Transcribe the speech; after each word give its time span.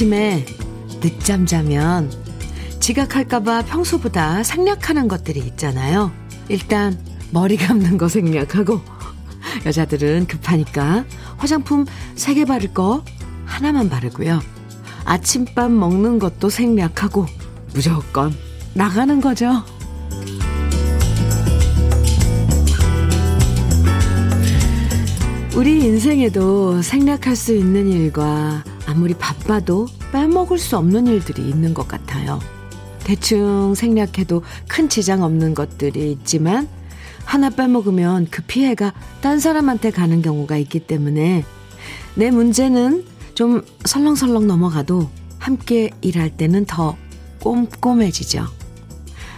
아침에 0.00 0.46
늦잠 1.00 1.44
자면 1.44 2.10
지각할까봐 2.80 3.66
평소보다 3.66 4.42
생략하는 4.42 5.08
것들이 5.08 5.40
있잖아요. 5.40 6.10
일단 6.48 6.98
머리 7.32 7.56
감는 7.56 7.98
거 7.98 8.08
생략하고 8.08 8.80
여자들은 9.66 10.26
급하니까 10.26 11.04
화장품 11.36 11.84
3개 12.16 12.46
바를 12.46 12.72
거 12.72 13.04
하나만 13.44 13.88
바르고요. 13.88 14.40
아침밥 15.04 15.70
먹는 15.70 16.18
것도 16.18 16.50
생략하고 16.50 17.26
무조건 17.74 18.32
나가는 18.74 19.20
거죠. 19.20 19.64
우리 25.56 25.84
인생에도 25.84 26.80
생략할 26.80 27.36
수 27.36 27.54
있는 27.54 27.88
일과 27.88 28.64
아무리 28.86 29.14
바빠도 29.14 29.88
빼먹을 30.12 30.58
수 30.58 30.76
없는 30.76 31.06
일들이 31.06 31.48
있는 31.48 31.74
것 31.74 31.86
같아요. 31.86 32.40
대충 33.04 33.74
생략해도 33.74 34.42
큰 34.68 34.88
지장 34.88 35.22
없는 35.22 35.54
것들이 35.54 36.12
있지만 36.12 36.68
하나 37.24 37.50
빼먹으면 37.50 38.28
그 38.30 38.42
피해가 38.42 38.92
딴 39.20 39.38
사람한테 39.40 39.90
가는 39.90 40.22
경우가 40.22 40.56
있기 40.56 40.80
때문에 40.80 41.44
내 42.14 42.30
문제는 42.30 43.04
좀 43.34 43.62
설렁설렁 43.84 44.46
넘어가도 44.46 45.08
함께 45.38 45.90
일할 46.00 46.36
때는 46.36 46.66
더 46.66 46.96
꼼꼼해지죠. 47.40 48.46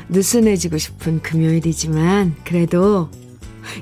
느슨해지고 0.09 0.79
싶은 0.79 1.23
금요일이지만 1.23 2.35
그래도 2.45 3.09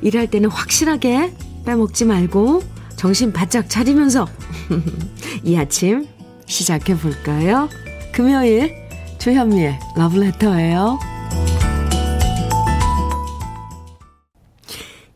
일할 0.03 0.29
때는 0.29 0.51
확실하게 0.51 1.35
빼먹지 1.65 2.05
말고 2.05 2.63
정신 2.97 3.33
바짝 3.33 3.69
차리면서 3.69 4.27
이 5.43 5.57
아침 5.57 6.07
시작해 6.47 6.97
볼까요? 6.97 7.69
금요일 8.13 8.75
주현미의 9.19 9.79
러브레터예요. 9.97 11.10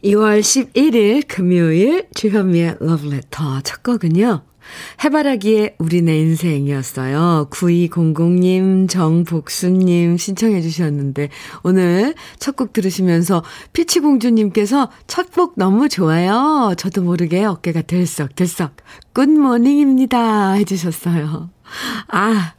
2월 0.04 0.40
11일 0.40 1.24
금요일 1.26 2.06
주현미의 2.14 2.76
러브레터 2.80 3.62
첫 3.62 3.82
곡은요. 3.82 4.42
해바라기의 5.04 5.76
우리네 5.78 6.18
인생이었어요. 6.18 7.48
9200님, 7.50 8.88
정복수님 8.88 10.16
신청해 10.16 10.62
주셨는데, 10.62 11.28
오늘 11.62 12.14
첫 12.38 12.56
곡 12.56 12.72
들으시면서 12.72 13.42
피치공주님께서 13.72 14.90
첫 15.06 15.30
곡 15.32 15.54
너무 15.56 15.88
좋아요. 15.88 16.74
저도 16.76 17.02
모르게 17.02 17.44
어깨가 17.44 17.82
들썩들썩. 17.82 18.76
good 19.14 19.45
morning입니다. 19.45 20.52
해주셨어요. 20.52 21.50
아, 22.08 22.54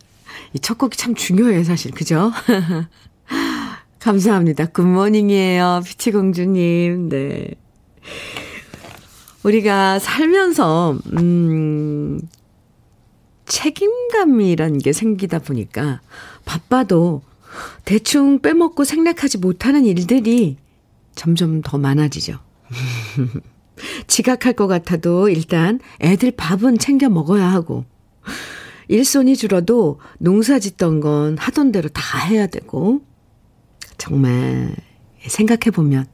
이 0.54 0.60
첫 0.60 0.78
곡이 0.78 0.98
참 0.98 1.14
중요해요, 1.16 1.64
사실. 1.64 1.92
그죠? 1.92 2.32
감사합니다. 4.06 4.68
good 4.68 4.96
morning이에요. 4.96 5.82
피치공주님. 5.84 7.10
네. 7.10 7.56
우리가 9.42 9.98
살면서, 9.98 11.00
음, 11.14 12.22
책임감이란 13.48 14.78
게 14.78 14.94
생기다 14.94 15.40
보니까 15.40 16.02
바빠도 16.46 17.24
대충 17.84 18.42
빼먹고 18.42 18.84
생략하지 18.84 19.40
못하는 19.40 19.86
일들이 19.86 20.58
점점 21.16 21.62
더 21.62 21.80
많아지죠. 21.80 22.38
지각할 24.06 24.54
것 24.54 24.68
같아도 24.68 25.30
일단 25.30 25.80
애들 26.00 26.34
밥은 26.38 26.78
챙겨 26.78 27.10
먹어야 27.10 27.52
하고, 27.52 27.86
일손이 28.88 29.36
줄어도 29.36 30.00
농사 30.20 30.60
짓던 30.60 31.00
건 31.00 31.40
하던 31.40 31.72
대로 31.72 31.90
다 31.90 32.20
해야 32.20 32.46
되고, 32.46 33.02
정말 33.98 34.76
생각해보면 35.26 36.06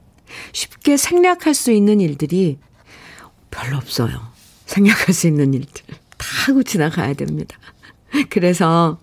쉽게 0.53 0.97
생략할 0.97 1.53
수 1.53 1.72
있는 1.72 2.00
일들이 2.00 2.58
별로 3.50 3.78
없어요. 3.78 4.31
생략할 4.66 5.14
수 5.14 5.28
있는 5.28 5.53
일들. 5.53 5.84
다 6.18 6.28
하고 6.47 6.64
지나가야 6.64 7.14
됩니다. 7.14 7.58
그래서 8.30 9.00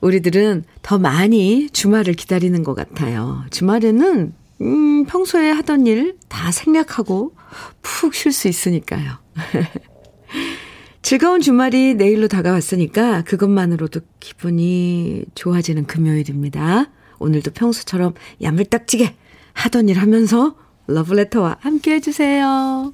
우리들은 0.00 0.64
더 0.82 0.98
많이 0.98 1.68
주말을 1.70 2.14
기다리는 2.14 2.62
것 2.62 2.74
같아요. 2.74 3.44
주말에는, 3.50 4.32
음, 4.62 5.04
평소에 5.06 5.50
하던 5.50 5.86
일 5.86 6.18
다 6.28 6.52
생략하고 6.52 7.34
푹 7.82 8.14
쉴 8.14 8.32
수 8.32 8.48
있으니까요. 8.48 9.18
즐거운 11.02 11.40
주말이 11.40 11.94
내일로 11.94 12.28
다가왔으니까 12.28 13.22
그것만으로도 13.24 14.00
기분이 14.20 15.24
좋아지는 15.34 15.86
금요일입니다. 15.86 16.90
오늘도 17.18 17.52
평소처럼 17.52 18.14
야물딱지게 18.42 19.14
하던 19.52 19.88
일 19.88 19.98
하면서 19.98 20.54
러브레터와 20.86 21.58
함께 21.60 21.94
해주세요. 21.94 22.92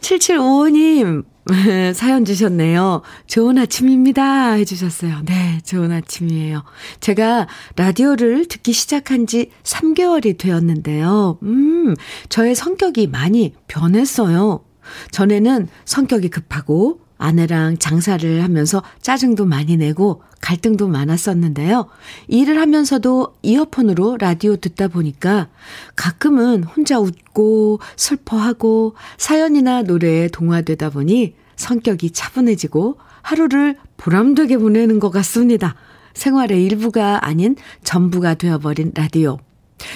7755님, 0.00 1.24
사연 1.94 2.24
주셨네요. 2.24 3.02
좋은 3.26 3.58
아침입니다. 3.58 4.52
해주셨어요. 4.52 5.22
네, 5.24 5.60
좋은 5.64 5.92
아침이에요. 5.92 6.64
제가 7.00 7.46
라디오를 7.76 8.46
듣기 8.46 8.72
시작한 8.72 9.26
지 9.26 9.50
3개월이 9.62 10.38
되었는데요. 10.38 11.38
음, 11.42 11.94
저의 12.28 12.54
성격이 12.54 13.06
많이 13.08 13.54
변했어요. 13.68 14.64
전에는 15.10 15.68
성격이 15.84 16.28
급하고 16.28 17.00
아내랑 17.18 17.78
장사를 17.78 18.42
하면서 18.42 18.82
짜증도 19.00 19.46
많이 19.46 19.76
내고 19.76 20.22
갈등도 20.46 20.86
많았었는데요. 20.86 21.86
일을 22.28 22.60
하면서도 22.60 23.34
이어폰으로 23.42 24.16
라디오 24.18 24.54
듣다 24.54 24.86
보니까 24.86 25.48
가끔은 25.96 26.62
혼자 26.62 27.00
웃고 27.00 27.80
슬퍼하고 27.96 28.94
사연이나 29.18 29.82
노래에 29.82 30.28
동화되다 30.28 30.90
보니 30.90 31.34
성격이 31.56 32.12
차분해지고 32.12 32.96
하루를 33.22 33.76
보람되게 33.96 34.58
보내는 34.58 35.00
것 35.00 35.10
같습니다. 35.10 35.74
생활의 36.14 36.64
일부가 36.64 37.26
아닌 37.26 37.56
전부가 37.82 38.34
되어버린 38.34 38.92
라디오. 38.94 39.38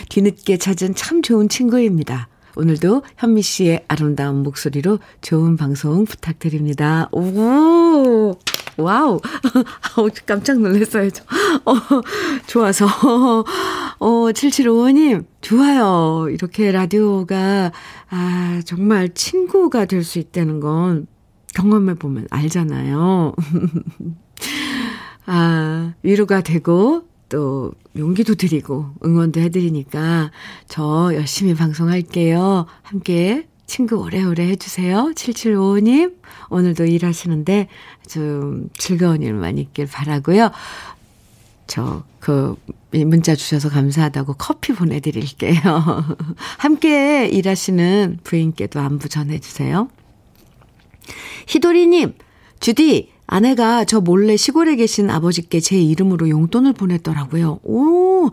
뒤늦게 0.09 0.57
찾은 0.57 0.97
참 0.97 1.23
좋은 1.23 1.49
친구입니다. 1.49 2.27
오늘도 2.57 3.05
현미 3.19 3.43
씨의 3.43 3.85
아름다운 3.87 4.43
목소리로 4.43 4.99
좋은 5.21 5.57
방송 5.57 6.05
부탁드립니다. 6.05 7.09
오! 7.13 8.35
wow. 8.81 9.21
깜짝 10.27 10.59
놀랐어요. 10.61 11.09
어, 11.65 11.75
좋아서. 12.47 12.87
어, 13.99 14.07
7755님, 14.33 15.27
좋아요. 15.41 16.29
이렇게 16.31 16.73
라디오가, 16.73 17.71
아, 18.11 18.61
정말 18.65 19.11
친구가 19.15 19.85
될 19.87 20.03
수 20.05 20.19
있다는 20.19 20.61
건 20.61 21.07
경험해보면 21.55 22.29
알잖아요. 22.31 23.35
아, 25.27 25.95
위로가 26.03 26.41
되고, 26.43 27.03
또 27.29 27.73
용기도 27.97 28.35
드리고 28.35 28.87
응원도 29.05 29.41
해드리니까 29.41 30.33
저 30.67 31.13
열심히 31.15 31.55
방송할게요. 31.55 32.67
함께 32.83 33.47
친구 33.71 33.99
오래오래 33.99 34.49
해주세요. 34.49 35.13
7755님, 35.15 36.17
오늘도 36.49 36.87
일하시는데 36.87 37.69
좀 38.09 38.69
즐거운 38.77 39.23
일만 39.23 39.59
있길 39.59 39.87
바라고요. 39.87 40.51
저, 41.69 42.03
그, 42.19 42.57
문자 42.91 43.37
주셔서 43.37 43.69
감사하다고 43.69 44.35
커피 44.35 44.73
보내드릴게요. 44.73 45.61
함께 46.59 47.29
일하시는 47.29 48.19
부인께도 48.25 48.81
안부 48.81 49.09
전해주세요. 49.09 49.89
희도리님, 51.47 52.15
주디, 52.59 53.13
아내가 53.29 53.85
저 53.85 54.01
몰래 54.01 54.37
시골에 54.37 54.75
계신 54.75 55.11
아버지께 55.11 55.61
제 55.61 55.81
이름으로 55.81 56.29
용돈을 56.29 56.73
보냈더라고요. 56.73 57.61
오, 57.63 58.31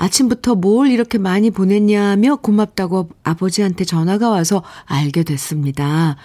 아침부터 0.00 0.54
뭘 0.54 0.90
이렇게 0.90 1.18
많이 1.18 1.50
보냈냐며 1.50 2.36
고맙다고 2.36 3.10
아버지한테 3.22 3.84
전화가 3.84 4.30
와서 4.30 4.62
알게 4.86 5.24
됐습니다. 5.24 6.16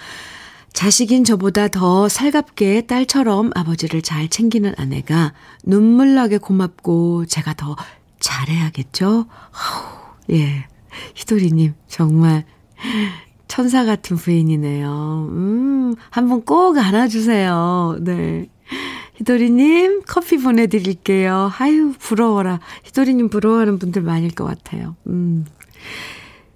자식인 0.71 1.25
저보다 1.25 1.67
더 1.67 2.07
살갑게 2.07 2.81
딸처럼 2.87 3.51
아버지를 3.53 4.01
잘 4.01 4.29
챙기는 4.29 4.73
아내가 4.77 5.33
눈물나게 5.65 6.37
고맙고 6.37 7.25
제가 7.25 7.53
더 7.55 7.75
잘해야겠죠? 8.19 9.25
예. 10.31 10.67
희돌이님, 11.15 11.73
정말 11.89 12.45
천사 13.49 13.83
같은 13.83 14.15
부인이네요. 14.15 15.27
음, 15.31 15.95
한번 16.09 16.43
꼭 16.45 16.77
안아주세요. 16.77 17.97
네. 17.99 18.47
희돌이님, 19.15 20.03
커피 20.07 20.37
보내드릴게요. 20.37 21.51
아유, 21.57 21.93
부러워라. 21.99 22.59
희돌이님 22.83 23.29
부러워하는 23.29 23.79
분들 23.79 24.01
많을 24.01 24.31
것 24.31 24.45
같아요. 24.45 24.95
음. 25.07 25.45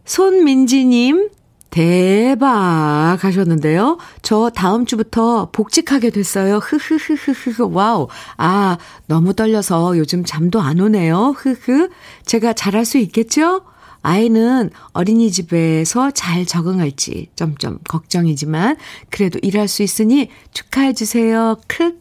손민지님, 0.06 1.30
대박 1.70 3.18
하셨는데요. 3.20 4.00
저 4.22 4.50
다음 4.50 4.86
주부터 4.86 5.50
복직하게 5.52 6.10
됐어요. 6.10 6.58
흐흐흐흐흐. 6.58 7.70
wow. 7.72 8.08
아, 8.38 8.78
너무 9.06 9.34
떨려서 9.34 9.98
요즘 9.98 10.26
잠도 10.26 10.62
안 10.62 10.80
오네요. 10.80 11.36
흐흐. 11.38 11.90
제가 12.26 12.54
잘할 12.54 12.86
수 12.86 12.98
있겠죠? 12.98 13.62
아이는 14.02 14.70
어린이집에서 14.94 16.12
잘 16.12 16.46
적응할지 16.46 17.30
점점 17.36 17.80
걱정이지만 17.88 18.78
그래도 19.10 19.40
일할 19.42 19.68
수 19.68 19.84
있으니 19.84 20.30
축하해 20.54 20.94
주세요. 20.94 21.58
크. 21.68 22.00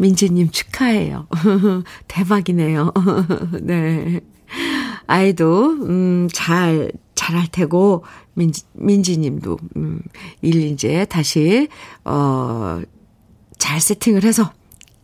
민지님 0.00 0.48
축하해요. 0.50 1.28
대박이네요. 2.08 2.92
네. 3.60 4.20
아이도, 5.06 5.72
음, 5.72 6.28
잘, 6.32 6.90
잘할 7.14 7.48
테고, 7.52 8.04
민지, 8.34 8.62
민지님도, 8.72 9.58
음, 9.76 10.00
일 10.40 10.62
이제 10.62 11.04
다시, 11.04 11.68
어, 12.04 12.80
잘 13.58 13.80
세팅을 13.80 14.24
해서 14.24 14.52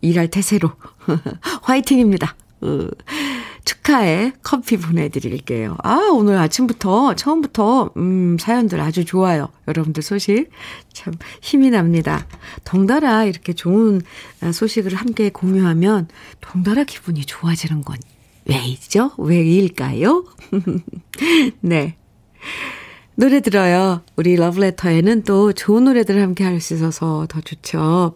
일할 0.01 0.29
태세로. 0.29 0.71
화이팅입니다. 1.61 2.35
어, 2.61 2.87
축하해 3.67 4.31
커피 4.43 4.77
보내드릴게요. 4.77 5.75
아, 5.83 5.95
오늘 6.13 6.37
아침부터, 6.37 7.15
처음부터, 7.15 7.91
음, 7.97 8.37
사연들 8.39 8.79
아주 8.79 9.03
좋아요. 9.03 9.49
여러분들 9.67 10.01
소식 10.03 10.49
참 10.93 11.13
힘이 11.41 11.69
납니다. 11.71 12.25
덩달아 12.63 13.25
이렇게 13.25 13.51
좋은 13.51 14.01
소식을 14.53 14.95
함께 14.95 15.29
공유하면 15.29 16.07
덩달아 16.39 16.85
기분이 16.85 17.25
좋아지는 17.25 17.81
건 17.83 17.97
왜이죠? 18.45 19.11
왜일까요? 19.17 20.23
네. 21.59 21.97
노래 23.15 23.41
들어요. 23.41 24.01
우리 24.15 24.37
러브레터에는 24.37 25.23
또 25.23 25.51
좋은 25.51 25.83
노래들 25.83 26.21
함께 26.21 26.45
할 26.45 26.61
수 26.61 26.73
있어서 26.75 27.25
더 27.27 27.41
좋죠. 27.41 28.15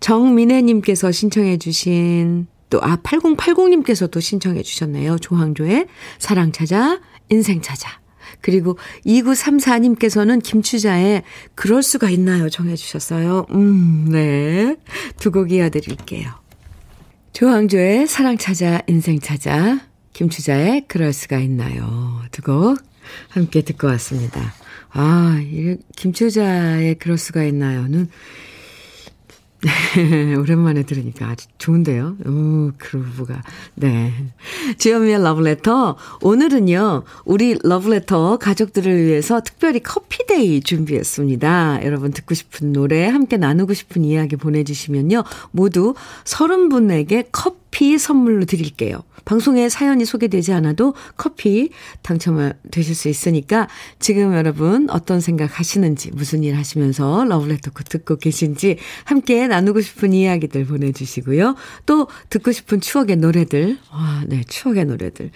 정민혜님께서 0.00 1.10
신청해 1.10 1.56
주신 1.56 2.48
또, 2.74 2.82
아, 2.82 2.96
8080님께서도 2.96 4.20
신청해 4.20 4.64
주셨네요. 4.64 5.18
조항조의 5.20 5.86
사랑 6.18 6.50
찾아, 6.50 6.98
인생 7.28 7.60
찾아. 7.62 7.88
그리고 8.40 8.76
2934님께서는 9.06 10.42
김추자의 10.42 11.22
그럴 11.54 11.84
수가 11.84 12.10
있나요? 12.10 12.50
정해 12.50 12.74
주셨어요. 12.74 13.46
음, 13.52 14.08
네. 14.10 14.74
두 15.20 15.30
곡 15.30 15.52
이어드릴게요. 15.52 16.28
조항조의 17.32 18.08
사랑 18.08 18.38
찾아, 18.38 18.82
인생 18.88 19.20
찾아. 19.20 19.78
김추자의 20.12 20.86
그럴 20.88 21.12
수가 21.12 21.38
있나요? 21.38 22.22
두 22.32 22.42
곡 22.42 22.78
함께 23.28 23.62
듣고 23.62 23.86
왔습니다. 23.86 24.52
아, 24.90 25.38
김추자의 25.94 26.96
그럴 26.96 27.18
수가 27.18 27.44
있나요는 27.44 28.08
오랜만에 30.38 30.82
들으니까 30.82 31.28
아주 31.28 31.46
좋은데요. 31.58 32.16
오, 32.26 32.72
그루브가. 32.76 33.42
네. 33.74 34.12
주현미의 34.78 35.22
러브레터. 35.22 35.96
오늘은요, 36.22 37.04
우리 37.24 37.56
러브레터 37.62 38.36
가족들을 38.38 39.04
위해서 39.04 39.40
특별히 39.40 39.80
커피데이 39.80 40.60
준비했습니다. 40.60 41.80
여러분 41.84 42.12
듣고 42.12 42.34
싶은 42.34 42.72
노래, 42.72 43.06
함께 43.08 43.36
나누고 43.36 43.74
싶은 43.74 44.04
이야기 44.04 44.36
보내주시면요, 44.36 45.24
모두 45.50 45.94
30분에게 46.24 47.28
커피 47.32 47.63
선물로 47.98 48.44
드릴게요. 48.44 49.02
방송에 49.24 49.68
사연이 49.68 50.04
소개되지 50.04 50.52
않아도 50.52 50.94
커피 51.16 51.70
당첨되실 52.02 52.94
수 52.94 53.08
있으니까 53.08 53.68
지금 53.98 54.34
여러분 54.34 54.88
어떤 54.90 55.20
생각 55.20 55.58
하시는지 55.58 56.10
무슨 56.12 56.44
일 56.44 56.56
하시면서 56.56 57.24
러브레터 57.24 57.70
듣고 57.88 58.16
계신지 58.16 58.76
함께 59.04 59.46
나누고 59.46 59.80
싶은 59.80 60.12
이야기들 60.12 60.66
보내주시고요. 60.66 61.56
또 61.86 62.06
듣고 62.30 62.52
싶은 62.52 62.80
추억의 62.80 63.16
노래들 63.16 63.78
와, 63.92 64.22
네 64.26 64.42
추억의 64.46 64.84
노래들 64.84 65.30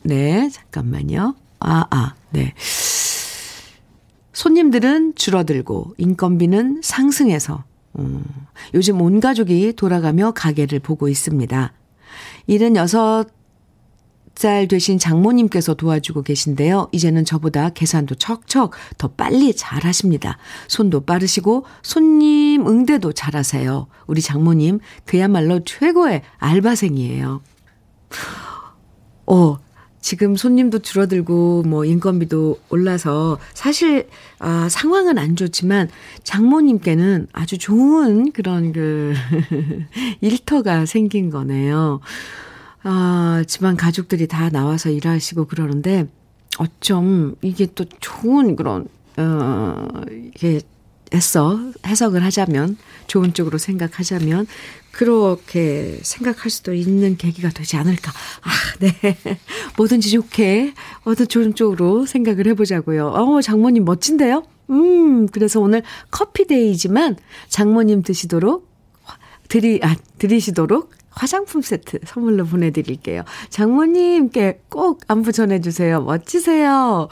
네, 0.03 0.49
잠깐만요. 0.49 1.35
아, 1.59 1.85
아, 1.89 2.13
네. 2.31 2.53
손님들은 4.33 5.15
줄어들고 5.15 5.95
인건비는 5.97 6.81
상승해서 6.83 7.63
음, 7.97 8.23
요즘 8.73 9.01
온 9.01 9.19
가족이 9.19 9.73
돌아가며 9.73 10.31
가게를 10.31 10.79
보고 10.79 11.09
있습니다. 11.09 11.73
76 12.47 13.36
살 14.37 14.67
되신 14.67 14.99
장모님께서 14.99 15.73
도와주고 15.73 16.21
계신데요. 16.21 16.89
이제는 16.91 17.25
저보다 17.25 17.69
계산도 17.69 18.15
척척 18.15 18.71
더 18.97 19.07
빨리 19.07 19.55
잘 19.55 19.83
하십니다. 19.83 20.37
손도 20.67 21.01
빠르시고 21.01 21.65
손님 21.81 22.67
응대도 22.67 23.13
잘 23.13 23.35
하세요. 23.35 23.87
우리 24.05 24.21
장모님 24.21 24.79
그야말로 25.05 25.63
최고의 25.63 26.21
알바생이에요. 26.37 27.41
어, 29.25 29.57
지금 29.99 30.35
손님도 30.35 30.79
줄어들고 30.79 31.63
뭐 31.63 31.83
인건비도 31.83 32.59
올라서 32.69 33.39
사실 33.53 34.07
아 34.39 34.69
상황은 34.69 35.17
안 35.17 35.35
좋지만 35.35 35.89
장모님께는 36.23 37.27
아주 37.33 37.57
좋은 37.57 38.31
그런 38.31 38.71
그 38.71 39.13
일터가 40.21 40.85
생긴 40.85 41.29
거네요. 41.29 41.99
아, 42.83 43.43
집안 43.47 43.75
가족들이 43.75 44.27
다 44.27 44.49
나와서 44.49 44.89
일하시고 44.89 45.45
그러는데 45.45 46.07
어쩜 46.57 47.35
이게 47.41 47.67
또 47.75 47.85
좋은 47.99 48.55
그런 48.55 48.87
어 49.17 49.87
이게 50.11 50.61
했어 51.13 51.59
해석을 51.85 52.23
하자면 52.23 52.77
좋은 53.07 53.33
쪽으로 53.33 53.57
생각하자면 53.57 54.47
그렇게 54.91 55.99
생각할 56.01 56.49
수도 56.49 56.73
있는 56.73 57.17
계기가 57.17 57.49
되지 57.49 57.77
않을까. 57.77 58.11
아, 58.41 58.49
네. 58.79 58.91
뭐든지 59.77 60.09
좋게, 60.09 60.73
어떤 61.03 61.27
좋은 61.27 61.53
쪽으로 61.53 62.07
생각을 62.07 62.47
해보자고요. 62.47 63.09
어, 63.09 63.41
장모님 63.41 63.85
멋진데요? 63.85 64.43
음, 64.71 65.27
그래서 65.27 65.59
오늘 65.59 65.83
커피데이지만 66.09 67.15
장모님 67.47 68.01
드시도록, 68.01 68.67
드리, 69.49 69.79
아, 69.83 69.95
드리시도록 70.17 70.91
화장품 71.17 71.61
세트 71.61 71.99
선물로 72.05 72.45
보내드릴게요. 72.45 73.23
장모님께 73.49 74.61
꼭 74.69 75.01
안부 75.07 75.31
전해주세요. 75.31 76.01
멋지세요. 76.01 77.07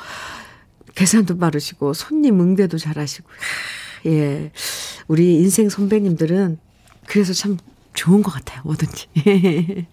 계산도 0.96 1.38
빠르시고, 1.38 1.94
손님 1.94 2.40
응대도 2.40 2.78
잘하시고. 2.78 3.28
예. 4.08 4.52
우리 5.08 5.36
인생 5.36 5.70
선배님들은 5.70 6.58
그래서 7.08 7.34
참 7.34 7.58
좋은 7.94 8.22
것 8.22 8.32
같아요. 8.32 8.62
뭐든지. 8.64 9.08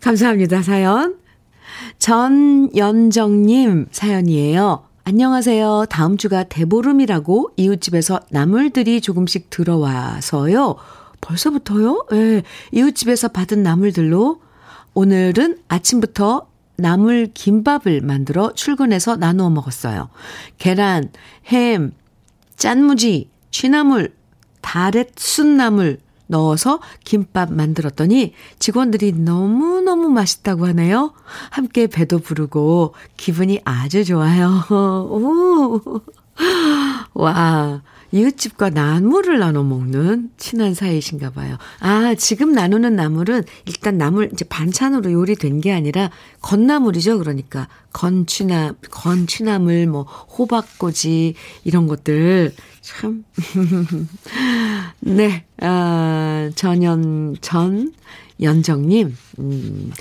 감사합니다. 0.00 0.62
사연. 0.62 1.16
전연정님 1.98 3.86
사연이에요. 3.90 4.84
안녕하세요. 5.04 5.86
다음 5.88 6.16
주가 6.16 6.44
대보름이라고 6.44 7.52
이웃집에서 7.56 8.20
나물들이 8.30 9.00
조금씩 9.00 9.48
들어와서요. 9.50 10.76
벌써부터요? 11.20 12.06
예. 12.12 12.16
네, 12.16 12.42
이웃집에서 12.72 13.28
받은 13.28 13.62
나물들로 13.62 14.40
오늘은 14.94 15.58
아침부터 15.68 16.48
나물 16.76 17.28
김밥을 17.34 18.00
만들어 18.02 18.52
출근해서 18.54 19.16
나누어 19.16 19.50
먹었어요. 19.50 20.08
계란, 20.58 21.10
햄, 21.46 21.92
짠무지, 22.56 23.30
취나물, 23.50 24.14
다렛 24.60 25.10
순나물 25.16 25.98
넣어서 26.28 26.80
김밥 27.04 27.52
만들었더니 27.52 28.34
직원들이 28.58 29.12
너무너무 29.12 30.08
맛있다고 30.10 30.66
하네요. 30.68 31.14
함께 31.50 31.86
배도 31.86 32.18
부르고 32.18 32.94
기분이 33.16 33.60
아주 33.64 34.04
좋아요. 34.04 34.62
오. 34.70 35.80
와, 37.14 37.82
이웃집과 38.10 38.70
나물을 38.70 39.38
나눠 39.38 39.62
먹는 39.62 40.30
친한 40.36 40.74
사이신가 40.74 41.30
봐요. 41.30 41.56
아, 41.80 42.14
지금 42.14 42.52
나누는 42.52 42.96
나물은 42.96 43.44
일단 43.66 43.98
나물 43.98 44.30
이제 44.32 44.44
반찬으로 44.44 45.12
요리된 45.12 45.60
게 45.60 45.72
아니라 45.72 46.10
건나물이죠. 46.40 47.18
그러니까 47.18 47.68
건취나 47.92 48.74
건취나물 48.90 49.86
뭐 49.86 50.02
호박꼬지 50.02 51.34
이런 51.64 51.86
것들 51.86 52.54
참 52.80 53.24
네. 55.00 55.44
아, 55.60 56.50
전연 56.54 57.36
전 57.40 57.92
연정 58.40 58.88
님 58.88 59.16
음. 59.38 59.92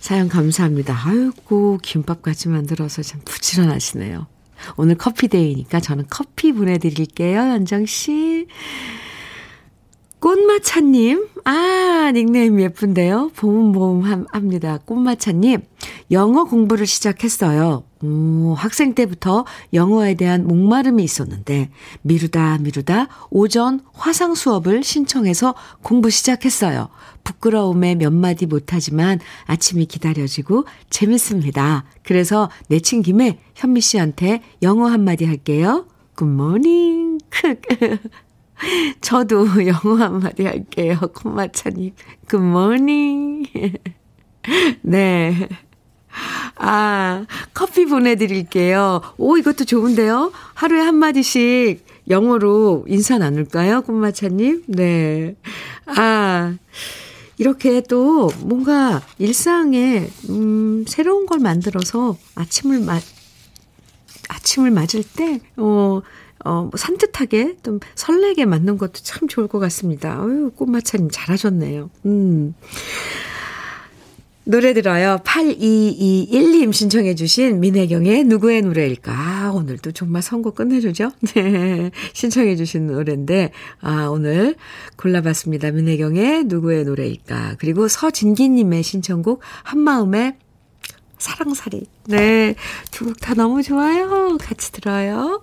사연 0.00 0.28
감사합니다. 0.28 0.94
아유고 0.94 1.78
김밥같이 1.82 2.48
만들어서 2.48 3.02
참 3.02 3.20
부지런하시네요. 3.24 4.28
오늘 4.76 4.96
커피데이니까 4.96 5.80
저는 5.80 6.06
커피 6.10 6.52
보내드릴게요, 6.52 7.38
연정씨. 7.38 8.46
꽃마차님, 10.18 11.28
아, 11.44 12.10
닉네임 12.14 12.60
예쁜데요? 12.60 13.30
보음보음 13.36 14.26
합니다. 14.32 14.78
꽃마차님, 14.84 15.62
영어 16.10 16.44
공부를 16.44 16.86
시작했어요. 16.86 17.84
오, 18.06 18.54
학생 18.54 18.94
때부터 18.94 19.44
영어에 19.72 20.14
대한 20.14 20.46
목마름이 20.46 21.02
있었는데, 21.02 21.70
미루다 22.02 22.58
미루다 22.58 23.08
오전 23.30 23.80
화상 23.92 24.34
수업을 24.34 24.84
신청해서 24.84 25.54
공부 25.82 26.10
시작했어요. 26.10 26.88
부끄러움에 27.24 27.96
몇 27.96 28.12
마디 28.12 28.46
못하지만 28.46 29.18
아침이 29.46 29.86
기다려지고 29.86 30.64
재밌습니다. 30.90 31.84
그래서 32.04 32.48
내친 32.68 33.02
김에 33.02 33.40
현미 33.56 33.80
씨한테 33.80 34.42
영어 34.62 34.86
한마디 34.86 35.24
할게요. 35.24 35.86
굿모닝. 36.14 37.18
저도 39.00 39.66
영어 39.66 39.96
한마디 39.96 40.44
할게요. 40.44 40.98
콧마차님. 41.14 41.92
굿모닝. 42.28 43.44
네. 44.82 45.48
아, 46.56 47.26
커피 47.54 47.86
보내드릴게요. 47.86 49.00
오, 49.18 49.36
이것도 49.36 49.64
좋은데요? 49.64 50.32
하루에 50.54 50.80
한마디씩 50.80 51.84
영어로 52.08 52.84
인사 52.88 53.18
나눌까요? 53.18 53.82
콧마차님? 53.82 54.64
네. 54.68 55.36
아, 55.86 56.56
이렇게 57.38 57.82
또 57.82 58.30
뭔가 58.40 59.02
일상에, 59.18 60.08
음, 60.30 60.84
새로운 60.88 61.26
걸 61.26 61.38
만들어서 61.38 62.16
아침을 62.34 62.80
맞, 62.80 63.02
아침을 64.28 64.70
맞을 64.70 65.02
때, 65.02 65.40
어, 65.56 66.00
어, 66.44 66.62
뭐 66.62 66.70
산뜻하게 66.76 67.56
좀 67.62 67.80
설레게 67.96 68.44
만든 68.44 68.78
것도 68.78 68.92
참 69.02 69.26
좋을 69.26 69.48
것 69.48 69.58
같습니다. 69.58 70.22
어유 70.22 70.52
꽃마차님 70.54 71.08
잘하셨네요. 71.10 71.90
음. 72.06 72.54
노래 74.48 74.72
들어요. 74.74 75.18
8221님 75.24 76.72
신청해주신 76.72 77.58
민혜경의 77.58 78.24
누구의 78.24 78.62
노래일까? 78.62 79.12
아, 79.12 79.50
오늘도 79.52 79.90
정말 79.90 80.22
선곡 80.22 80.54
끝내주죠? 80.54 81.10
네. 81.34 81.90
신청해주신 82.12 82.86
노래인데, 82.86 83.50
아, 83.80 84.06
오늘 84.08 84.54
골라봤습니다. 84.98 85.72
민혜경의 85.72 86.44
누구의 86.44 86.84
노래일까? 86.84 87.56
그리고 87.58 87.88
서진기님의 87.88 88.84
신청곡 88.84 89.40
한마음의 89.64 90.36
사랑살이. 91.18 91.86
네. 92.06 92.54
두 92.92 93.06
곡 93.06 93.16
다 93.20 93.34
너무 93.34 93.64
좋아요. 93.64 94.38
같이 94.40 94.70
들어요. 94.70 95.42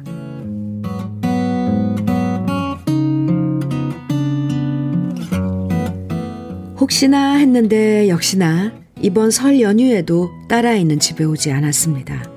혹시나 6.91 7.35
했는데 7.35 8.09
역시나 8.09 8.73
이번 9.01 9.31
설 9.31 9.61
연휴에도 9.61 10.29
딸아이는 10.49 10.99
집에 10.99 11.23
오지 11.23 11.49
않았습니다. 11.49 12.29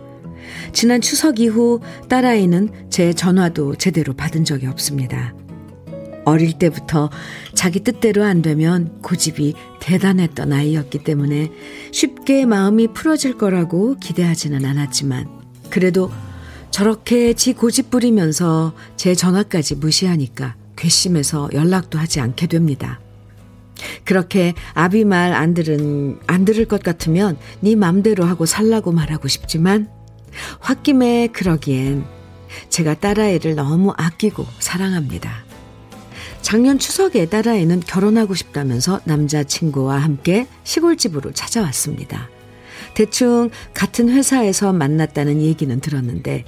지난 0.72 1.00
추석 1.00 1.40
이후 1.40 1.80
딸아이는 2.08 2.88
제 2.88 3.12
전화도 3.12 3.74
제대로 3.74 4.14
받은 4.14 4.44
적이 4.44 4.68
없습니다. 4.68 5.34
어릴 6.24 6.56
때부터 6.56 7.10
자기 7.54 7.80
뜻대로 7.80 8.22
안 8.22 8.42
되면 8.42 9.02
고집이 9.02 9.54
대단했던 9.80 10.52
아이였기 10.52 11.02
때문에 11.02 11.50
쉽게 11.90 12.46
마음이 12.46 12.92
풀어질 12.94 13.36
거라고 13.36 13.96
기대하지는 13.96 14.64
않았지만 14.64 15.26
그래도 15.68 16.12
저렇게 16.70 17.32
지 17.32 17.54
고집 17.54 17.90
부리면서 17.90 18.72
제 18.94 19.16
전화까지 19.16 19.74
무시하니까 19.74 20.54
괘씸해서 20.76 21.50
연락도 21.52 21.98
하지 21.98 22.20
않게 22.20 22.46
됩니다. 22.46 23.00
그렇게 24.04 24.54
아비 24.74 25.04
말 25.04 25.32
안 25.32 25.54
들은 25.54 26.18
안 26.26 26.44
들을 26.44 26.64
것 26.64 26.82
같으면 26.82 27.36
네 27.60 27.74
맘대로 27.76 28.24
하고 28.24 28.46
살라고 28.46 28.92
말하고 28.92 29.28
싶지만 29.28 29.88
홧김에 30.60 31.28
그러기엔 31.28 32.04
제가 32.68 32.94
딸아이를 32.94 33.54
너무 33.54 33.92
아끼고 33.96 34.46
사랑합니다. 34.58 35.44
작년 36.42 36.78
추석에 36.78 37.26
딸아이는 37.26 37.80
결혼하고 37.80 38.34
싶다면서 38.34 39.00
남자친구와 39.04 39.98
함께 39.98 40.46
시골집으로 40.62 41.32
찾아왔습니다. 41.32 42.28
대충 42.94 43.50
같은 43.72 44.08
회사에서 44.10 44.72
만났다는 44.72 45.40
얘기는 45.40 45.80
들었는데 45.80 46.44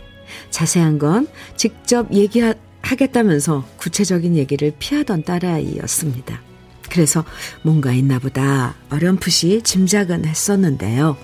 자세한 0.51 0.99
건 0.99 1.27
직접 1.57 2.13
얘기하겠다면서 2.13 3.65
구체적인 3.79 4.37
얘기를 4.37 4.73
피하던 4.79 5.25
딸아이였습니다. 5.25 6.46
그래서 6.97 7.27
뭔가 7.61 7.93
있나 7.93 8.19
보다 8.19 8.75
어렴풋이 8.89 9.61
짐작은 9.61 10.25
했었는데요. 10.25 11.19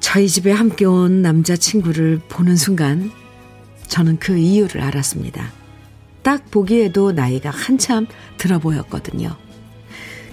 저희 0.00 0.26
집에 0.28 0.50
함께 0.50 0.86
온 0.86 1.22
남자친구를 1.22 2.22
보는 2.28 2.56
순간 2.56 3.12
저는 3.86 4.18
그 4.18 4.36
이유를 4.36 4.80
알았습니다. 4.80 5.52
딱 6.22 6.50
보기에도 6.50 7.12
나이가 7.12 7.50
한참 7.50 8.08
들어 8.38 8.58
보였거든요. 8.58 9.36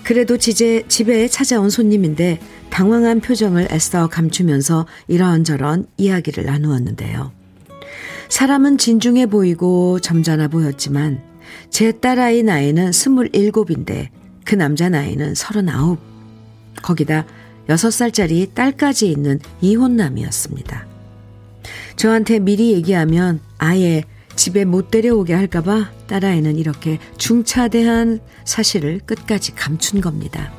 그래도 0.03 0.37
지제, 0.37 0.85
집에 0.87 1.27
찾아온 1.27 1.69
손님인데 1.69 2.39
당황한 2.71 3.19
표정을 3.19 3.67
애써 3.71 4.07
감추면서 4.07 4.87
이런저런 5.07 5.85
이야기를 5.97 6.45
나누었는데요. 6.45 7.31
사람은 8.29 8.79
진중해 8.79 9.27
보이고 9.27 9.99
점잖아 9.99 10.47
보였지만 10.47 11.21
제 11.69 11.91
딸아이 11.91 12.43
나이는 12.43 12.91
27인데 12.91 14.09
그 14.43 14.55
남자 14.55 14.89
나이는 14.89 15.35
39. 15.35 15.97
거기다 16.81 17.25
6살짜리 17.67 18.53
딸까지 18.53 19.09
있는 19.09 19.39
이혼남이었습니다. 19.61 20.85
저한테 21.95 22.39
미리 22.39 22.73
얘기하면 22.73 23.39
아예 23.57 24.03
집에 24.35 24.65
못 24.65 24.91
데려오게 24.91 25.33
할까봐 25.33 25.91
딸아이는 26.07 26.57
이렇게 26.57 26.99
중차대한 27.17 28.19
사실을 28.43 28.99
끝까지 29.05 29.55
감춘 29.55 30.01
겁니다. 30.01 30.51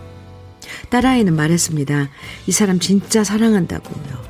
딸아이는 0.90 1.34
말했습니다. 1.34 2.08
이 2.46 2.52
사람 2.52 2.80
진짜 2.80 3.22
사랑한다고요. 3.22 4.26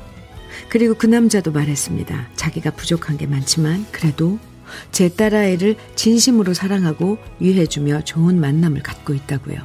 그리고 0.69 0.95
그 0.95 1.07
남자도 1.07 1.51
말했습니다. 1.51 2.29
자기가 2.35 2.71
부족한 2.71 3.17
게 3.17 3.25
많지만 3.25 3.85
그래도 3.91 4.37
제 4.91 5.09
딸아이를 5.09 5.75
진심으로 5.95 6.53
사랑하고 6.53 7.17
위해주며 7.39 8.01
좋은 8.01 8.39
만남을 8.39 8.83
갖고 8.83 9.13
있다고요. 9.13 9.57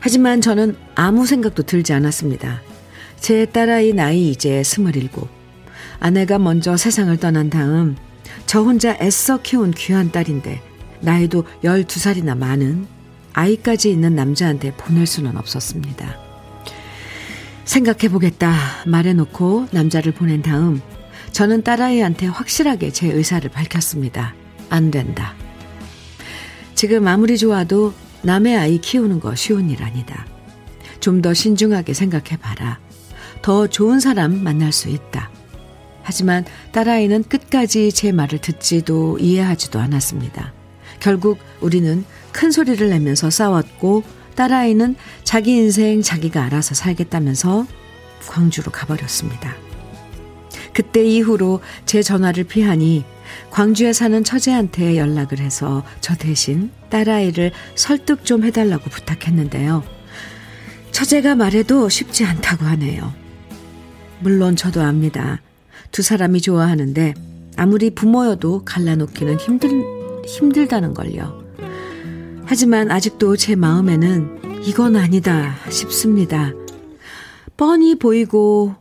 하지만 0.00 0.40
저는 0.40 0.76
아무 0.94 1.26
생각도 1.26 1.62
들지 1.62 1.92
않았습니다. 1.92 2.60
제 3.20 3.46
딸아이 3.46 3.92
나이 3.92 4.30
이제 4.30 4.62
스물일곱. 4.64 5.28
아내가 6.00 6.38
먼저 6.38 6.76
세상을 6.76 7.16
떠난 7.18 7.50
다음 7.50 7.96
저 8.46 8.60
혼자 8.62 8.96
애써 9.00 9.40
키운 9.40 9.70
귀한 9.70 10.10
딸인데 10.10 10.60
나이도 11.00 11.44
12살이나 11.62 12.36
많은 12.36 12.86
아이까지 13.32 13.90
있는 13.90 14.16
남자한테 14.16 14.72
보낼 14.72 15.06
수는 15.06 15.36
없었습니다. 15.36 16.16
생각해보겠다 17.64 18.52
말해놓고 18.86 19.68
남자를 19.70 20.12
보낸 20.12 20.42
다음 20.42 20.80
저는 21.32 21.62
딸아이한테 21.62 22.26
확실하게 22.26 22.92
제 22.92 23.08
의사를 23.08 23.48
밝혔습니다. 23.50 24.34
안 24.68 24.90
된다. 24.90 25.34
지금 26.74 27.06
아무리 27.08 27.36
좋아도 27.38 27.92
남의 28.22 28.56
아이 28.56 28.78
키우는 28.78 29.20
거 29.20 29.34
쉬운 29.34 29.70
일 29.70 29.82
아니다. 29.82 30.26
좀 31.00 31.20
더 31.20 31.34
신중하게 31.34 31.94
생각해봐라. 31.94 32.78
더 33.42 33.66
좋은 33.66 33.98
사람 33.98 34.42
만날 34.44 34.72
수 34.72 34.88
있다. 34.88 35.30
하지만 36.04 36.44
딸아이는 36.72 37.24
끝까지 37.24 37.92
제 37.92 38.12
말을 38.12 38.38
듣지도 38.38 39.18
이해하지도 39.18 39.78
않았습니다. 39.80 40.52
결국 41.00 41.38
우리는 41.60 42.04
큰 42.32 42.50
소리를 42.50 42.88
내면서 42.88 43.30
싸웠고 43.30 44.04
딸아이는 44.36 44.96
자기 45.24 45.56
인생 45.56 46.02
자기가 46.02 46.44
알아서 46.44 46.74
살겠다면서 46.74 47.66
광주로 48.28 48.70
가버렸습니다. 48.70 49.54
그때 50.72 51.04
이후로 51.04 51.60
제 51.86 52.02
전화를 52.02 52.44
피하니 52.44 53.04
광주에 53.50 53.92
사는 53.92 54.22
처제한테 54.24 54.96
연락을 54.96 55.38
해서 55.38 55.82
저 56.00 56.14
대신 56.14 56.70
딸아이를 56.90 57.52
설득 57.74 58.24
좀 58.24 58.44
해달라고 58.44 58.90
부탁했는데요. 58.90 59.82
처제가 60.90 61.34
말해도 61.34 61.88
쉽지 61.88 62.24
않다고 62.24 62.64
하네요. 62.64 63.12
물론 64.20 64.56
저도 64.56 64.82
압니다. 64.82 65.40
두 65.90 66.02
사람이 66.02 66.40
좋아하는데 66.40 67.14
아무리 67.56 67.90
부모여도 67.90 68.64
갈라놓기는 68.64 69.38
힘들, 69.38 69.70
힘들다는 70.26 70.94
걸요. 70.94 71.42
하지만 72.44 72.90
아직도 72.90 73.36
제 73.36 73.56
마음에는 73.56 74.62
이건 74.64 74.96
아니다 74.96 75.56
싶습니다. 75.70 76.52
뻔히 77.56 77.94
보이고 77.94 78.74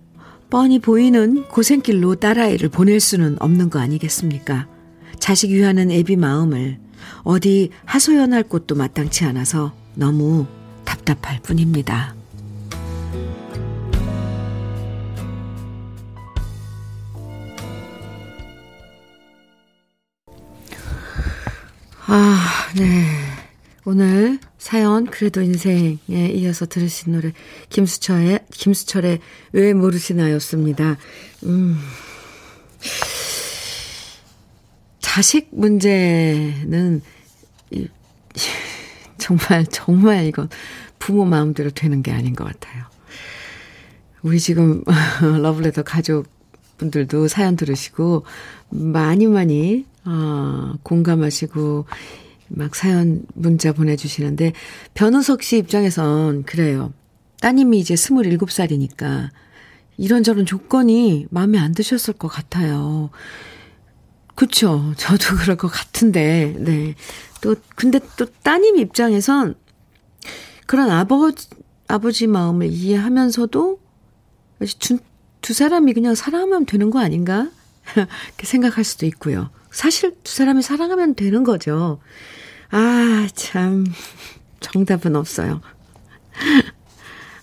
뻔히 0.51 0.79
보이는 0.79 1.48
고생길로 1.48 2.15
딸아이를 2.15 2.67
보낼 2.67 3.00
수는 3.00 3.38
없는 3.39 3.70
거 3.70 3.79
아니겠습니까? 3.79 4.67
자식 5.17 5.51
위하는 5.51 5.89
애비 5.89 6.17
마음을 6.17 6.77
어디 7.24 7.70
하소연할 7.86 8.43
곳도 8.43 8.75
마땅치 8.75 9.24
않아서 9.24 9.74
너무 9.96 10.46
답답할 10.84 11.39
뿐입니다. 11.41 12.15
아, 22.08 22.72
네. 22.75 23.30
오늘 23.83 24.39
사연 24.59 25.05
그래도 25.05 25.41
인생에 25.41 25.97
이어서 26.07 26.67
들으신 26.67 27.13
노래 27.13 27.33
김수철의 27.69 28.45
김수철의 28.51 29.19
왜 29.53 29.73
모르시나였습니다. 29.73 30.97
음. 31.43 31.77
자식 35.00 35.50
문제는 35.51 37.01
정말 39.17 39.65
정말 39.65 40.25
이건 40.25 40.47
부모 41.00 41.25
마음대로 41.25 41.71
되는 41.71 42.03
게 42.03 42.11
아닌 42.11 42.35
것 42.35 42.45
같아요. 42.45 42.85
우리 44.21 44.39
지금 44.39 44.83
러블레터 45.41 45.81
가족분들도 45.81 47.27
사연 47.27 47.55
들으시고 47.55 48.25
많이 48.69 49.25
많이 49.25 49.85
아, 50.03 50.75
공감하시고 50.83 51.85
막 52.53 52.75
사연 52.75 53.24
문자 53.34 53.72
보내주시는데 53.74 54.53
변우석 54.93 55.43
씨 55.43 55.58
입장에선 55.58 56.43
그래요. 56.43 56.93
따님이 57.41 57.79
이제 57.79 57.96
27살이니까 57.96 59.29
이런저런 59.98 60.46
조건이 60.46 61.27
마음에 61.29 61.58
안 61.58 61.74
드셨을 61.74 62.13
것 62.13 62.27
같아요. 62.27 63.09
그쵸. 64.35 64.94
저도 64.98 65.35
그럴 65.42 65.57
것 65.57 65.68
같은데, 65.68 66.55
네. 66.57 66.96
또, 67.42 67.55
근데 67.75 68.00
또 68.18 68.25
따님 68.44 68.77
입장에선 68.77 69.55
그런 70.66 70.90
아버지, 70.90 71.50
아버지 71.87 72.27
마음을 72.27 72.68
이해하면서도 72.68 73.79
두, 74.79 74.98
두 75.42 75.53
사람이 75.53 75.94
그냥 75.94 76.16
사랑하면 76.16 76.66
되는 76.66 76.90
거 76.90 77.00
아닌가? 77.00 77.50
이렇게 77.96 78.46
생각할 78.46 78.83
수도 78.83 79.05
있고요. 79.07 79.50
사실 79.72 80.16
두 80.24 80.33
사람이 80.33 80.61
사랑하면 80.61 81.16
되는 81.16 81.44
거죠. 81.44 82.00
아, 82.72 83.27
참. 83.34 83.86
정답은 84.62 85.16
없어요. 85.16 85.62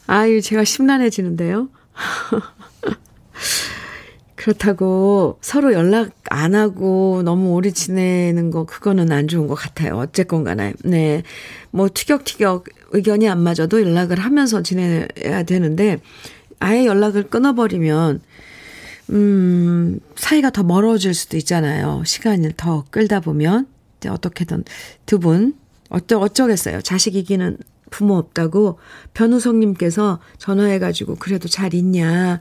아유, 0.06 0.40
제가 0.40 0.64
심란해지는데요. 0.64 1.68
그렇다고 4.36 5.38
서로 5.42 5.74
연락 5.74 6.12
안 6.30 6.54
하고 6.54 7.22
너무 7.24 7.50
오래 7.50 7.70
지내는 7.70 8.50
거, 8.50 8.64
그거는 8.64 9.12
안 9.12 9.28
좋은 9.28 9.48
것 9.48 9.54
같아요. 9.54 9.98
어쨌건 9.98 10.44
간에. 10.44 10.72
네. 10.84 11.22
뭐, 11.70 11.88
티격티격 11.92 12.64
의견이 12.92 13.28
안 13.28 13.40
맞아도 13.42 13.82
연락을 13.82 14.18
하면서 14.18 14.62
지내야 14.62 15.42
되는데, 15.46 16.00
아예 16.60 16.86
연락을 16.86 17.24
끊어버리면, 17.24 18.22
음, 19.10 20.00
사이가 20.16 20.50
더 20.50 20.62
멀어질 20.62 21.12
수도 21.12 21.36
있잖아요. 21.36 22.02
시간을 22.06 22.52
더 22.56 22.84
끌다 22.90 23.20
보면. 23.20 23.66
어떻게든 24.06 24.64
두 25.06 25.18
분, 25.18 25.54
어쩌, 25.88 26.18
어쩌겠어요. 26.18 26.82
자식 26.82 27.16
이기는 27.16 27.58
부모 27.90 28.16
없다고 28.16 28.78
변우성님께서 29.14 30.20
전화해가지고 30.38 31.16
그래도 31.16 31.48
잘 31.48 31.74
있냐, 31.74 32.40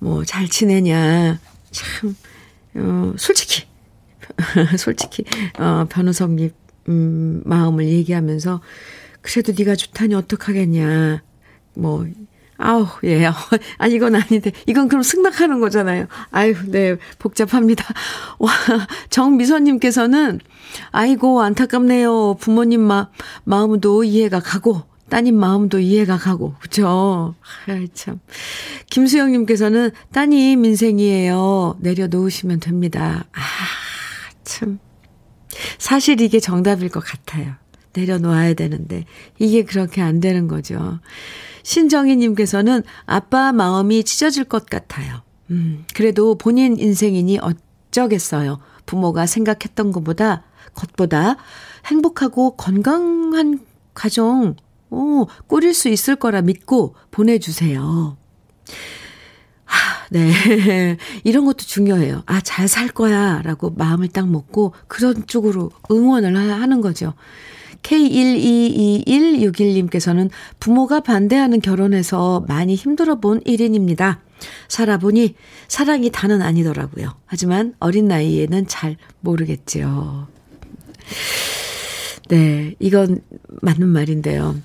뭐 0.00 0.24
잘 0.24 0.48
지내냐, 0.48 1.38
참, 1.70 2.16
어, 2.74 3.14
솔직히, 3.16 3.66
솔직히, 4.78 5.24
어, 5.58 5.86
변우성님, 5.88 6.50
음, 6.88 7.42
마음을 7.44 7.86
얘기하면서 7.86 8.60
그래도 9.22 9.52
네가 9.56 9.76
좋다니 9.76 10.14
어떡하겠냐, 10.14 11.22
뭐, 11.74 12.06
아우, 12.60 12.86
예. 13.04 13.24
아니, 13.78 13.94
이건 13.94 14.14
아닌데. 14.14 14.52
이건 14.66 14.88
그럼 14.88 15.02
승낙하는 15.02 15.60
거잖아요. 15.60 16.06
아유, 16.30 16.54
네. 16.66 16.96
복잡합니다. 17.18 17.84
와, 18.38 18.52
정미선님께서는, 19.08 20.40
아이고, 20.90 21.40
안타깝네요. 21.40 22.36
부모님 22.38 22.82
마, 22.82 23.08
마음도 23.44 24.04
이해가 24.04 24.40
가고, 24.40 24.82
따님 25.08 25.36
마음도 25.36 25.78
이해가 25.78 26.18
가고, 26.18 26.54
그쵸? 26.60 27.34
아이, 27.66 27.88
참. 27.94 28.20
김수영님께서는, 28.90 29.90
따님 30.12 30.64
인생이에요. 30.64 31.78
내려놓으시면 31.80 32.60
됩니다. 32.60 33.24
아, 33.32 33.40
참. 34.44 34.78
사실 35.78 36.20
이게 36.20 36.40
정답일 36.40 36.90
것 36.90 37.02
같아요. 37.02 37.54
내려놓아야 37.94 38.52
되는데, 38.52 39.06
이게 39.38 39.64
그렇게 39.64 40.02
안 40.02 40.20
되는 40.20 40.46
거죠. 40.46 41.00
신정희님께서는 41.62 42.82
아빠 43.06 43.52
마음이 43.52 44.04
찢어질 44.04 44.44
것 44.44 44.66
같아요. 44.66 45.22
음, 45.50 45.84
그래도 45.94 46.36
본인 46.36 46.78
인생이니 46.78 47.38
어쩌겠어요. 47.40 48.60
부모가 48.86 49.26
생각했던 49.26 49.92
것보다, 49.92 50.44
것보다 50.74 51.36
행복하고 51.86 52.56
건강한 52.56 53.60
가정, 53.94 54.56
오, 54.90 55.26
꾸릴 55.46 55.74
수 55.74 55.88
있을 55.88 56.16
거라 56.16 56.42
믿고 56.42 56.94
보내주세요. 57.10 58.16
하, 59.64 60.06
네. 60.10 60.32
이런 61.22 61.44
것도 61.44 61.58
중요해요. 61.58 62.22
아, 62.26 62.40
잘 62.40 62.66
살 62.66 62.88
거야. 62.88 63.40
라고 63.42 63.70
마음을 63.70 64.08
딱 64.08 64.28
먹고 64.28 64.74
그런 64.88 65.26
쪽으로 65.26 65.70
응원을 65.90 66.36
하는 66.36 66.80
거죠. 66.80 67.14
K1222161님께서는 67.82 70.30
부모가 70.58 71.00
반대하는 71.00 71.60
결혼에서 71.60 72.44
많이 72.48 72.74
힘들어 72.74 73.20
본 73.20 73.40
1인입니다. 73.40 74.18
살아보니 74.68 75.34
사랑이 75.68 76.10
다는 76.10 76.42
아니더라고요. 76.42 77.14
하지만 77.26 77.74
어린 77.78 78.08
나이에는 78.08 78.66
잘 78.66 78.96
모르겠지요. 79.20 80.28
네, 82.28 82.74
이건 82.78 83.20
맞는 83.62 83.88
말인데요. 83.88 84.56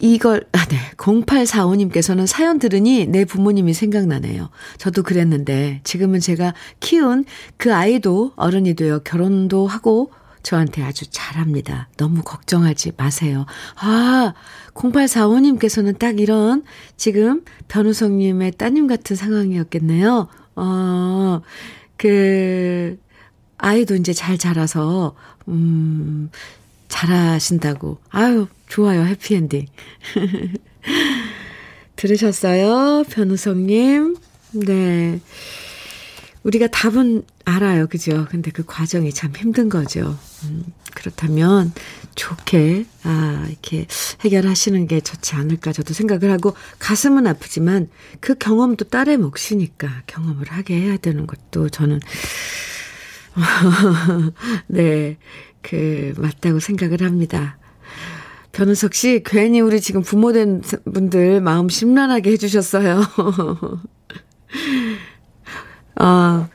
이걸, 0.00 0.44
아, 0.52 0.66
네. 0.66 0.76
0845님께서는 0.96 2.26
사연 2.26 2.58
들으니 2.58 3.06
내 3.06 3.24
부모님이 3.24 3.72
생각나네요. 3.72 4.50
저도 4.76 5.02
그랬는데 5.02 5.80
지금은 5.82 6.20
제가 6.20 6.52
키운 6.80 7.24
그 7.56 7.74
아이도 7.74 8.32
어른이 8.36 8.74
되어 8.74 8.98
결혼도 8.98 9.66
하고 9.66 10.10
저한테 10.44 10.82
아주 10.82 11.06
잘합니다. 11.10 11.88
너무 11.96 12.22
걱정하지 12.22 12.92
마세요. 12.96 13.46
아, 13.76 14.34
0845님께서는 14.74 15.98
딱 15.98 16.20
이런 16.20 16.62
지금 16.96 17.42
변우성님의 17.68 18.52
따님 18.52 18.86
같은 18.86 19.16
상황이었겠네요. 19.16 20.28
어, 20.54 21.40
그, 21.96 22.98
아이도 23.56 23.96
이제 23.96 24.12
잘 24.12 24.36
자라서, 24.36 25.16
음, 25.48 26.30
잘하신다고. 26.88 27.98
아유, 28.10 28.46
좋아요. 28.68 29.04
해피엔딩. 29.06 29.66
들으셨어요? 31.96 33.04
변우성님. 33.10 34.16
네. 34.52 35.20
우리가 36.44 36.68
답은 36.68 37.24
알아요. 37.44 37.86
그죠? 37.86 38.26
근데 38.30 38.50
그 38.50 38.64
과정이 38.64 39.12
참 39.12 39.32
힘든 39.36 39.68
거죠. 39.68 40.16
음, 40.44 40.64
그렇다면 40.94 41.72
좋게, 42.14 42.86
아, 43.02 43.46
이렇게 43.48 43.86
해결하시는 44.20 44.86
게 44.86 45.00
좋지 45.00 45.34
않을까 45.34 45.72
저도 45.72 45.94
생각을 45.94 46.30
하고 46.30 46.54
가슴은 46.78 47.26
아프지만 47.26 47.88
그 48.20 48.34
경험도 48.34 48.86
딸의 48.86 49.16
몫이니까 49.16 50.02
경험을 50.06 50.46
하게 50.48 50.80
해야 50.80 50.96
되는 50.98 51.26
것도 51.26 51.70
저는, 51.70 52.00
네, 54.68 55.16
그, 55.62 56.14
맞다고 56.18 56.60
생각을 56.60 57.02
합니다. 57.02 57.58
변우석 58.52 58.94
씨, 58.94 59.22
괜히 59.24 59.60
우리 59.60 59.80
지금 59.80 60.02
부모 60.02 60.32
된 60.32 60.62
분들 60.92 61.40
마음 61.40 61.68
심란하게 61.68 62.32
해주셨어요. 62.32 63.02
아, 66.06 66.48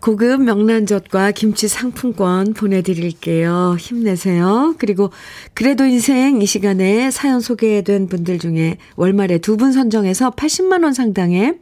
고급 0.00 0.40
명란젓과 0.44 1.32
김치 1.32 1.68
상품권 1.68 2.54
보내드릴게요. 2.54 3.76
힘내세요. 3.78 4.76
그리고 4.78 5.10
그래도 5.52 5.84
인생 5.84 6.40
이 6.40 6.46
시간에 6.46 7.10
사연 7.10 7.40
소개된 7.40 8.08
분들 8.08 8.38
중에 8.38 8.78
월말에 8.96 9.38
두 9.38 9.58
분 9.58 9.72
선정해서 9.72 10.30
80만원 10.30 10.94
상당의 10.94 11.58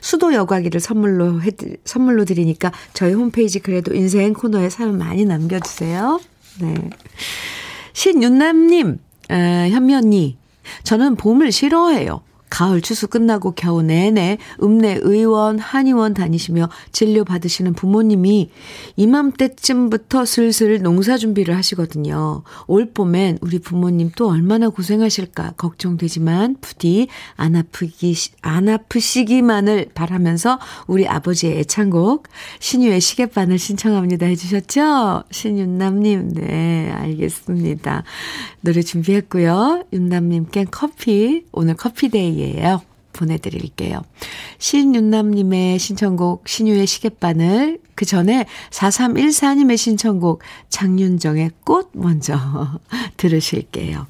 수도 0.00 0.34
여과기를 0.34 0.80
선물로 0.80 1.40
해, 1.42 1.52
선물로 1.84 2.24
드리니까 2.24 2.72
저희 2.94 3.12
홈페이지 3.12 3.60
그래도 3.60 3.94
인생 3.94 4.32
코너에 4.32 4.68
사연 4.70 4.98
많이 4.98 5.24
남겨주세요. 5.24 6.20
네. 6.60 6.74
신윤남님, 7.92 8.98
아, 9.28 9.34
현미 9.70 9.94
언니, 9.94 10.36
저는 10.82 11.14
봄을 11.14 11.52
싫어해요. 11.52 12.22
가을 12.50 12.80
추수 12.80 13.08
끝나고 13.08 13.52
겨우 13.52 13.80
내내 13.80 14.38
읍내 14.62 14.98
의원, 15.02 15.58
한의원 15.58 16.12
다니시며 16.14 16.68
진료 16.92 17.24
받으시는 17.24 17.74
부모님이 17.74 18.50
이맘때쯤부터 18.96 20.24
슬슬 20.24 20.82
농사 20.82 21.16
준비를 21.16 21.56
하시거든요. 21.56 22.42
올 22.66 22.90
봄엔 22.92 23.38
우리 23.40 23.60
부모님 23.60 24.10
또 24.16 24.28
얼마나 24.28 24.68
고생하실까 24.68 25.52
걱정되지만 25.56 26.56
부디 26.60 27.08
안 27.36 27.56
아프기, 27.56 28.14
안 28.42 28.68
아프시기만을 28.68 29.90
바라면서 29.94 30.58
우리 30.86 31.06
아버지의 31.06 31.60
애창곡 31.60 32.28
신유의 32.58 33.00
시계바늘 33.00 33.58
신청합니다 33.58 34.26
해주셨죠? 34.26 35.24
신윤남님, 35.30 36.34
네, 36.34 36.90
알겠습니다. 36.90 38.02
노래 38.60 38.82
준비했고요. 38.82 39.84
윤남님께 39.92 40.66
커피, 40.70 41.44
오늘 41.52 41.74
커피데이 41.74 42.39
예요. 42.40 42.82
보내드릴게요. 43.12 44.02
신윤남님의 44.58 45.78
신청곡 45.78 46.48
신유의 46.48 46.86
시계바늘 46.86 47.80
그 47.94 48.04
전에 48.04 48.46
4314님의 48.70 49.76
신청곡 49.76 50.42
장윤정의 50.68 51.52
꽃 51.64 51.90
먼저 51.92 52.36
들으실게요. 53.18 54.06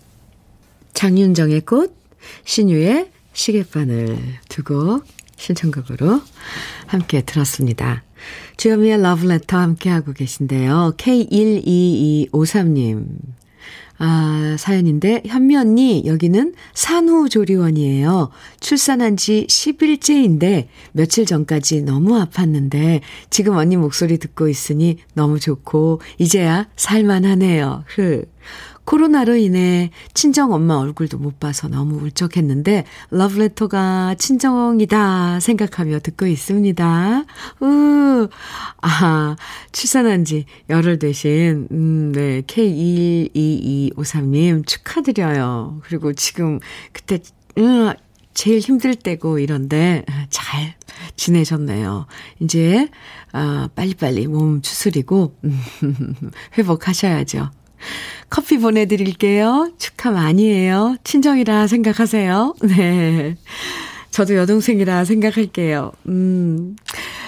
장윤정의 0.94 1.60
꽃, 1.62 1.96
신유의 2.44 3.10
시계바늘 3.32 4.38
두곡 4.48 5.04
신청곡으로 5.36 6.22
함께 6.86 7.22
들었습니다. 7.22 8.04
주현미의 8.58 9.00
러브레터 9.00 9.56
함께하고 9.56 10.12
계신데요. 10.12 10.92
K12253님 10.98 13.06
아, 14.02 14.56
사연인데, 14.58 15.24
현미 15.26 15.56
언니, 15.56 16.04
여기는 16.06 16.54
산후조리원이에요. 16.72 18.30
출산한 18.58 19.18
지 19.18 19.46
10일째인데, 19.46 20.68
며칠 20.92 21.26
전까지 21.26 21.82
너무 21.82 22.14
아팠는데, 22.14 23.02
지금 23.28 23.56
언니 23.56 23.76
목소리 23.76 24.16
듣고 24.16 24.48
있으니 24.48 24.96
너무 25.12 25.38
좋고, 25.38 26.00
이제야 26.16 26.66
살만하네요. 26.76 27.84
흐. 27.88 28.24
코로나로 28.90 29.36
인해 29.36 29.90
친정 30.14 30.52
엄마 30.52 30.74
얼굴도 30.74 31.18
못 31.18 31.38
봐서 31.38 31.68
너무 31.68 32.02
울적했는데 32.02 32.84
러브레터가 33.10 34.16
친정이다 34.18 35.38
생각하며 35.38 36.00
듣고 36.00 36.26
있습니다. 36.26 37.24
으, 37.62 38.28
아, 38.82 39.36
출산한 39.70 40.24
지 40.24 40.44
열흘 40.68 40.98
되신, 40.98 41.68
음, 41.70 42.10
네, 42.10 42.42
K12253님 42.42 44.66
축하드려요. 44.66 45.82
그리고 45.84 46.12
지금 46.12 46.58
그때, 46.90 47.20
음, 47.58 47.92
제일 48.34 48.58
힘들 48.58 48.96
때고 48.96 49.38
이런데 49.38 50.04
잘 50.30 50.74
지내셨네요. 51.14 52.06
이제, 52.40 52.88
아, 53.30 53.68
빨리빨리 53.76 54.26
몸 54.26 54.62
추스리고, 54.62 55.36
회복하셔야죠. 56.58 57.50
커피 58.28 58.58
보내드릴게요. 58.58 59.72
축하 59.78 60.10
많이 60.10 60.48
해요. 60.50 60.96
친정이라 61.04 61.66
생각하세요. 61.66 62.54
네. 62.62 63.36
저도 64.10 64.36
여동생이라 64.36 65.04
생각할게요. 65.04 65.92
음. 66.08 66.76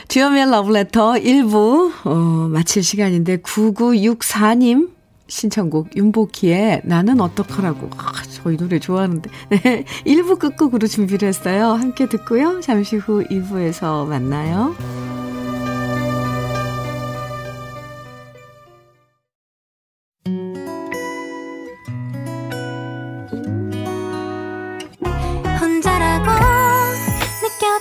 주여미의 0.08 0.50
러브레터 0.50 1.12
1부, 1.14 1.92
어, 2.04 2.48
마칠 2.50 2.82
시간인데, 2.82 3.38
9964님 3.38 4.90
신청곡 5.28 5.96
윤복희의 5.96 6.82
나는 6.84 7.20
어떡하라고. 7.20 7.88
아, 7.96 8.12
저 8.24 8.50
이 8.52 8.56
노래 8.56 8.78
좋아하는데. 8.78 9.30
네. 9.50 9.84
1부 10.04 10.38
끝곡으로 10.38 10.86
준비를 10.88 11.28
했어요. 11.28 11.68
함께 11.68 12.06
듣고요. 12.08 12.60
잠시 12.60 12.96
후 12.96 13.24
2부에서 13.30 14.06
만나요. 14.06 14.74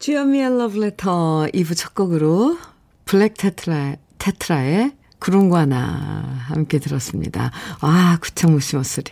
주현미의 0.00 0.46
Letter 0.78 1.50
2부 1.52 1.76
첫 1.76 1.94
곡으로 1.94 2.56
블랙 3.04 3.34
테트라, 3.36 3.96
테트라의 4.16 4.92
구름과 5.20 5.66
나 5.66 6.24
함께 6.46 6.78
들었습니다. 6.78 7.50
아, 7.80 8.16
구창모 8.20 8.60
씨 8.60 8.76
목소리. 8.76 9.04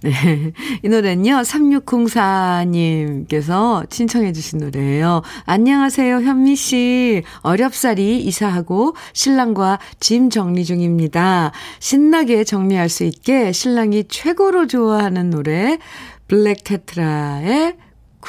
네. 0.00 0.52
이 0.82 0.88
노래는요, 0.88 1.42
3604님께서 1.42 3.92
신청해 3.92 4.32
주신 4.32 4.58
노래예요. 4.60 5.22
안녕하세요, 5.44 6.22
현미 6.22 6.56
씨. 6.56 7.22
어렵사리 7.40 8.24
이사하고 8.24 8.96
신랑과 9.12 9.78
짐 10.00 10.30
정리 10.30 10.64
중입니다. 10.64 11.52
신나게 11.80 12.44
정리할 12.44 12.88
수 12.88 13.04
있게 13.04 13.52
신랑이 13.52 14.04
최고로 14.08 14.68
좋아하는 14.68 15.28
노래, 15.30 15.78
블랙 16.28 16.64
테트라의 16.64 17.76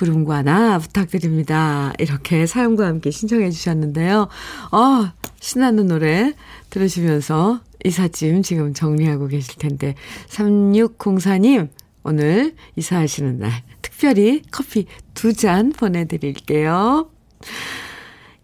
구름과 0.02 0.44
나 0.44 0.78
부탁드립니다. 0.78 1.92
이렇게 1.98 2.46
사연과 2.46 2.86
함께 2.86 3.10
신청해 3.10 3.50
주셨는데요. 3.50 4.28
어, 4.72 5.12
신나는 5.40 5.88
노래 5.88 6.34
들으시면서 6.70 7.62
이삿짐 7.84 8.44
지금 8.44 8.76
정리하고 8.76 9.28
계실 9.28 9.56
텐데 9.58 9.96
3604님 10.30 11.70
오늘 12.04 12.54
이사하시는 12.76 13.40
날 13.40 13.64
특별히 13.82 14.44
커피 14.52 14.86
두 15.16 15.34
잔 15.34 15.72
보내드릴게요. 15.72 17.10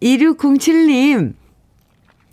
2607님 0.02 1.34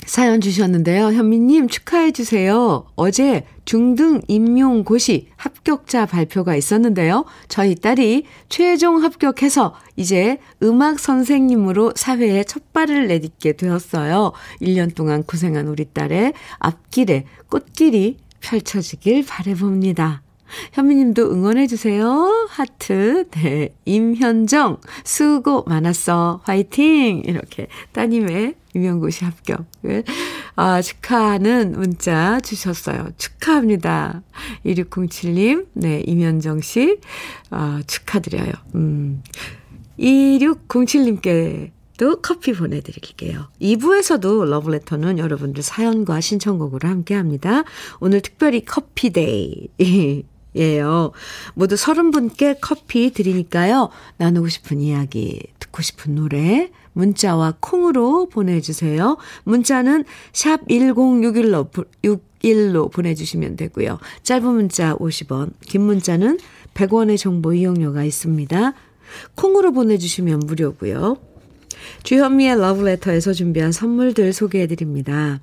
사연 0.05 0.41
주셨는데요. 0.41 1.13
현미님 1.13 1.67
축하해 1.67 2.11
주세요. 2.11 2.85
어제 2.95 3.45
중등 3.65 4.21
임용고시 4.27 5.27
합격자 5.35 6.05
발표가 6.05 6.55
있었는데요. 6.55 7.25
저희 7.47 7.75
딸이 7.75 8.25
최종 8.49 9.03
합격해서 9.03 9.75
이제 9.95 10.39
음악 10.63 10.99
선생님으로 10.99 11.93
사회에 11.95 12.43
첫 12.43 12.73
발을 12.73 13.07
내딛게 13.07 13.53
되었어요. 13.53 14.33
1년 14.61 14.95
동안 14.95 15.23
고생한 15.23 15.67
우리 15.67 15.85
딸의 15.85 16.33
앞길에 16.59 17.25
꽃길이 17.49 18.17
펼쳐지길 18.41 19.25
바래봅니다. 19.25 20.23
현미님도 20.73 21.31
응원해주세요. 21.31 22.47
하트. 22.49 23.27
네. 23.31 23.69
임현정, 23.85 24.79
수고 25.03 25.63
많았어. 25.67 26.41
화이팅! 26.43 27.23
이렇게 27.25 27.67
따님의 27.93 28.55
유명고시 28.75 29.25
합격을, 29.25 30.03
아, 30.55 30.81
축하하는 30.81 31.73
문자 31.73 32.39
주셨어요. 32.39 33.09
축하합니다. 33.17 34.21
2607님, 34.65 35.67
네, 35.73 36.03
임현정 36.05 36.61
씨, 36.61 36.99
아, 37.49 37.81
축하드려요. 37.85 38.51
음. 38.75 39.21
2607님께 39.99 41.71
또 41.97 42.15
커피 42.19 42.53
보내드릴게요. 42.53 43.47
2부에서도 43.61 44.45
러브레터는 44.45 45.19
여러분들 45.19 45.61
사연과 45.61 46.19
신청곡으로 46.19 46.89
함께 46.89 47.13
합니다. 47.13 47.63
오늘 47.99 48.21
특별히 48.21 48.65
커피데이. 48.65 50.23
예요. 50.55 51.11
모두 51.53 51.75
서른 51.75 52.11
분께 52.11 52.55
커피 52.59 53.11
드리니까요. 53.11 53.89
나누고 54.17 54.49
싶은 54.49 54.81
이야기, 54.81 55.39
듣고 55.59 55.81
싶은 55.81 56.15
노래, 56.15 56.69
문자와 56.93 57.55
콩으로 57.59 58.27
보내주세요. 58.27 59.17
문자는 59.43 60.03
샵 60.33 60.67
1061로, 60.67 61.69
61로 62.03 62.91
보내주시면 62.91 63.55
되고요. 63.55 63.99
짧은 64.23 64.45
문자 64.45 64.95
50원, 64.95 65.53
긴 65.61 65.81
문자는 65.81 66.39
100원의 66.73 67.17
정보 67.17 67.53
이용료가 67.53 68.03
있습니다. 68.03 68.73
콩으로 69.35 69.71
보내주시면 69.71 70.39
무료고요. 70.39 71.17
주현미의 72.03 72.59
러브레터에서 72.59 73.33
준비한 73.33 73.71
선물들 73.71 74.33
소개해드립니다. 74.33 75.39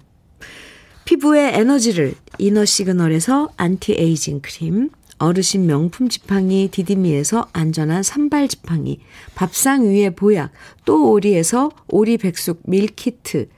피부의 1.05 1.55
에너지를 1.55 2.15
이너 2.39 2.65
시그널에서 2.67 3.49
안티에이징 3.57 4.41
크림, 4.43 4.91
어르신 5.19 5.67
명품 5.67 6.09
지팡이 6.09 6.69
디디미에서 6.71 7.49
안전한 7.53 8.03
삼발 8.03 8.49
지팡이, 8.49 9.01
밥상 9.35 9.85
위에 9.89 10.11
보약, 10.11 10.53
또 10.85 11.11
오리에서 11.11 11.71
오리 11.89 12.17
백숙 12.17 12.63
밀키트, 12.65 13.49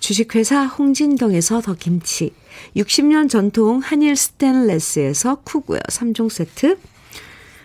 주식회사 0.00 0.66
홍진경에서 0.66 1.60
더 1.62 1.74
김치, 1.74 2.32
60년 2.76 3.28
전통 3.28 3.78
한일 3.78 4.16
스텐레스에서 4.16 5.36
쿠고요 5.44 5.80
3종 5.88 6.30
세트, 6.30 6.78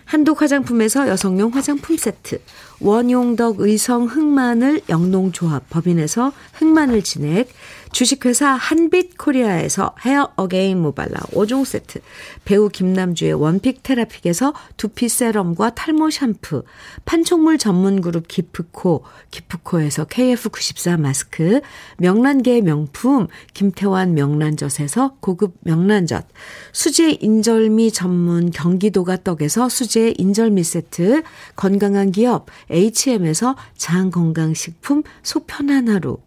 한독 0.04 0.42
화장품에서 0.42 1.06
여성용 1.06 1.54
화장품 1.54 1.96
세트, 1.96 2.40
원용덕 2.80 3.60
의성 3.60 4.06
흑마늘 4.06 4.80
영농조합 4.88 5.70
법인에서 5.70 6.32
흑마늘 6.54 7.02
진액, 7.02 7.48
주식회사 7.92 8.50
한빛코리아에서 8.52 9.94
헤어 10.04 10.30
어게인 10.36 10.80
모발라 10.80 11.18
5종 11.32 11.64
세트, 11.64 12.00
배우 12.44 12.68
김남주의 12.68 13.32
one 13.32 13.53
pick 13.53 13.82
테라픽에서 13.82 14.54
두피 14.76 15.08
세럼과 15.08 15.74
탈모 15.74 16.10
샴푸, 16.10 16.62
판촉물 17.04 17.58
전문 17.58 18.00
그룹 18.00 18.28
기프코, 18.28 19.04
기프코에서 19.30 20.04
KF94 20.04 21.00
마스크, 21.00 21.60
명란계의 21.98 22.62
명품 22.62 23.26
김태환 23.54 24.14
명란젓에서 24.14 25.16
고급 25.20 25.56
명란젓, 25.60 26.26
수제 26.72 27.18
인절미 27.20 27.90
전문 27.92 28.50
경기도가 28.50 29.16
떡에서 29.22 29.68
수제 29.68 30.14
인절미 30.16 30.62
세트, 30.62 31.22
건강한 31.56 32.12
기업 32.12 32.46
HM에서 32.70 33.56
장건강식품 33.76 35.02
소편한 35.22 35.88
하루, 35.88 36.18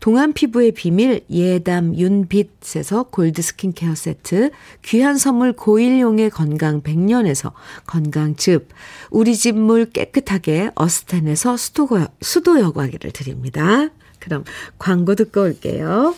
동안 0.00 0.32
피부의 0.32 0.72
비밀 0.72 1.20
예담 1.30 1.94
윤빛에서 1.94 3.04
골드 3.04 3.42
스킨케어 3.42 3.94
세트, 3.94 4.50
귀한 4.84 5.18
선물 5.18 5.52
고일용의 5.52 6.30
건강 6.30 6.80
100년에서 6.82 7.52
건강즙, 7.86 8.68
우리 9.10 9.36
집 9.36 9.58
물 9.58 9.86
깨끗하게 9.86 10.70
어스텐에서 10.74 11.56
수도, 11.56 11.88
수도 12.20 12.60
여과기를 12.60 13.10
드립니다. 13.12 13.88
그럼 14.18 14.44
광고 14.78 15.14
듣고 15.14 15.42
올게요. 15.42 16.14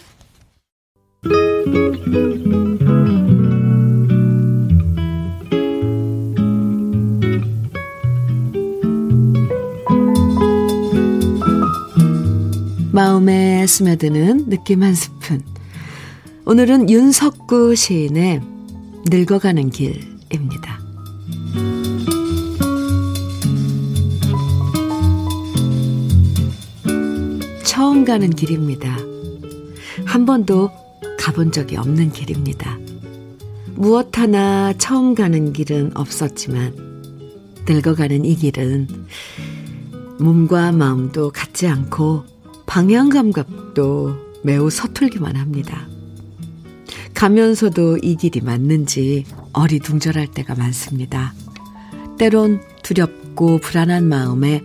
마음에 12.92 13.66
스며드는 13.68 14.48
느낌 14.48 14.83
한 14.83 14.94
스푼. 14.94 15.42
오늘은 16.44 16.90
윤석구 16.90 17.76
시인의 17.76 18.40
늙어가는 19.09 19.70
길입니다. 19.70 20.81
처음 27.64 28.05
가는 28.05 28.29
길입니다. 28.29 28.98
한 30.05 30.26
번도 30.26 30.70
가본 31.16 31.53
적이 31.53 31.76
없는 31.76 32.11
길입니다. 32.11 32.76
무엇 33.76 34.18
하나 34.18 34.72
처음 34.79 35.14
가는 35.14 35.53
길은 35.53 35.92
없었지만, 35.96 36.74
늙어가는 37.68 38.24
이 38.24 38.35
길은 38.35 38.88
몸과 40.18 40.72
마음도 40.72 41.31
같지 41.31 41.68
않고 41.68 42.39
방향 42.70 43.09
감각도 43.09 44.16
매우 44.44 44.70
서툴기만 44.70 45.35
합니다. 45.35 45.88
가면서도 47.14 47.96
이 47.96 48.14
길이 48.14 48.40
맞는지 48.40 49.24
어리둥절할 49.52 50.28
때가 50.28 50.54
많습니다. 50.54 51.35
때론 52.16 52.62
두렵고 52.85 53.59
불안한 53.59 54.04
마음에 54.04 54.62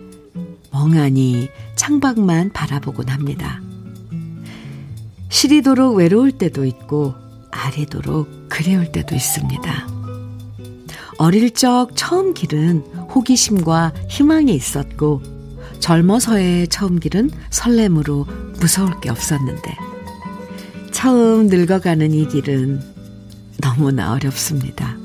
멍하니 0.72 1.50
창밖만 1.76 2.54
바라보곤 2.54 3.10
합니다. 3.10 3.60
시리도록 5.30 5.96
외로울 5.96 6.32
때도 6.32 6.64
있고 6.64 7.16
아리도록 7.50 8.30
그리울 8.50 8.92
때도 8.92 9.16
있습니다. 9.16 9.88
어릴 11.18 11.50
적 11.50 11.88
처음 11.96 12.36
길은 12.36 12.82
호기심과 13.16 13.94
희망이 14.10 14.54
있었고 14.54 15.35
젊어서의 15.80 16.68
처음 16.68 17.00
길은 17.00 17.32
설렘으로 17.50 18.26
무서울 18.60 19.00
게 19.02 19.10
없었는데 19.10 19.76
처음 20.92 21.48
늙어가는 21.48 22.12
이 22.14 22.28
길은 22.28 22.82
너무나 23.62 24.14
어렵습니다. 24.14 24.98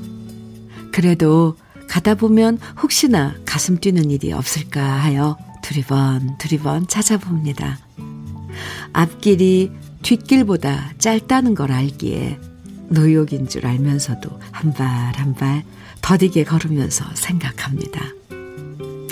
그래도 0.91 1.55
가다 1.87 2.15
보면 2.15 2.57
혹시나 2.81 3.35
가슴 3.45 3.77
뛰는 3.77 4.09
일이 4.11 4.31
없을까 4.31 4.81
하여 4.81 5.37
두리번 5.61 6.37
두리번 6.37 6.87
찾아봅니다. 6.87 7.79
앞길이 8.93 9.71
뒷길보다 10.01 10.93
짧다는 10.97 11.55
걸 11.55 11.71
알기에 11.71 12.39
노욕인 12.89 13.47
줄 13.47 13.65
알면서도 13.65 14.29
한 14.51 14.73
발 14.73 15.13
한 15.17 15.33
발 15.35 15.63
더디게 16.01 16.43
걸으면서 16.45 17.05
생각합니다. 17.13 18.01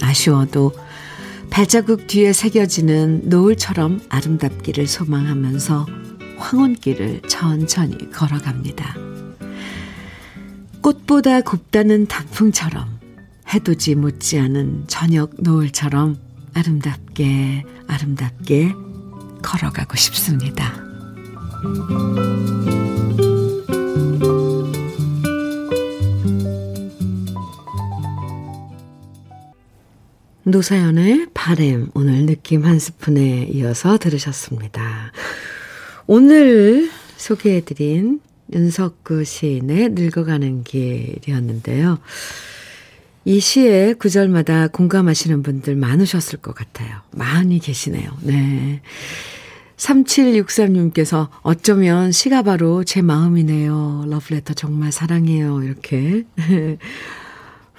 아쉬워도 0.02 0.74
발자국 1.60 2.08
뒤에 2.08 2.32
새겨지는 2.32 3.24
노을처럼 3.26 4.00
아름답기를 4.08 4.88
소망하면서 4.88 5.88
황혼길을 6.38 7.24
천천히 7.24 8.10
걸어갑니다. 8.12 8.95
꽃보다 10.80 11.41
곱다는 11.41 12.08
단풍처럼 12.08 12.88
해돋이 13.54 13.95
못지않은 13.95 14.86
저녁 14.88 15.32
노을처럼 15.38 16.15
아름답게 16.54 17.65
아름답게 17.88 18.74
걸어가고 19.41 19.98
싶습니다. 19.98 20.82
노사연의 30.51 31.27
바램 31.33 31.88
오늘 31.93 32.25
느낌 32.25 32.65
한 32.65 32.79
스푼에 32.79 33.47
이어서 33.51 33.97
들으셨습니다. 33.97 35.12
오늘 36.07 36.89
소개해드린 37.17 38.19
윤석구 38.53 39.23
시인의 39.23 39.89
늙어가는 39.89 40.63
길이었는데요. 40.63 41.99
이 43.25 43.39
시의 43.39 43.93
구절마다 43.95 44.69
공감하시는 44.69 45.43
분들 45.43 45.75
많으셨을 45.75 46.39
것 46.39 46.55
같아요. 46.55 47.01
많이 47.12 47.59
계시네요. 47.59 48.09
네. 48.21 48.81
3763님께서 49.77 51.29
어쩌면 51.41 52.12
시가 52.12 52.41
바로 52.41 52.83
제 52.83 53.01
마음이네요. 53.01 54.05
러브레터 54.07 54.53
정말 54.53 54.91
사랑해요. 54.91 55.63
이렇게 55.63 56.25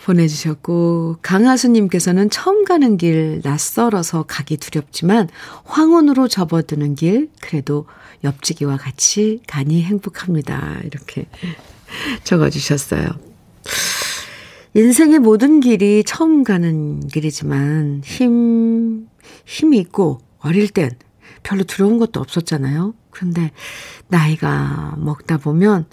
보내주셨고, 0.04 1.16
강하수님께서는 1.22 2.30
처음 2.30 2.64
가는 2.64 2.96
길 2.96 3.40
낯설어서 3.44 4.24
가기 4.24 4.56
두렵지만 4.56 5.28
황혼으로 5.64 6.28
접어드는 6.28 6.94
길 6.94 7.30
그래도 7.40 7.86
옆지기와 8.24 8.76
같이 8.76 9.40
가니 9.46 9.82
행복합니다. 9.82 10.80
이렇게 10.84 11.26
적어주셨어요. 12.24 13.06
인생의 14.74 15.18
모든 15.18 15.60
길이 15.60 16.04
처음 16.04 16.44
가는 16.44 17.00
길이지만 17.08 18.02
힘, 18.04 19.08
힘이 19.44 19.78
있고 19.78 20.20
어릴 20.38 20.68
땐 20.68 20.90
별로 21.42 21.64
두려운 21.64 21.98
것도 21.98 22.20
없었잖아요. 22.20 22.94
그런데 23.10 23.50
나이가 24.08 24.94
먹다 24.98 25.38
보면 25.38 25.86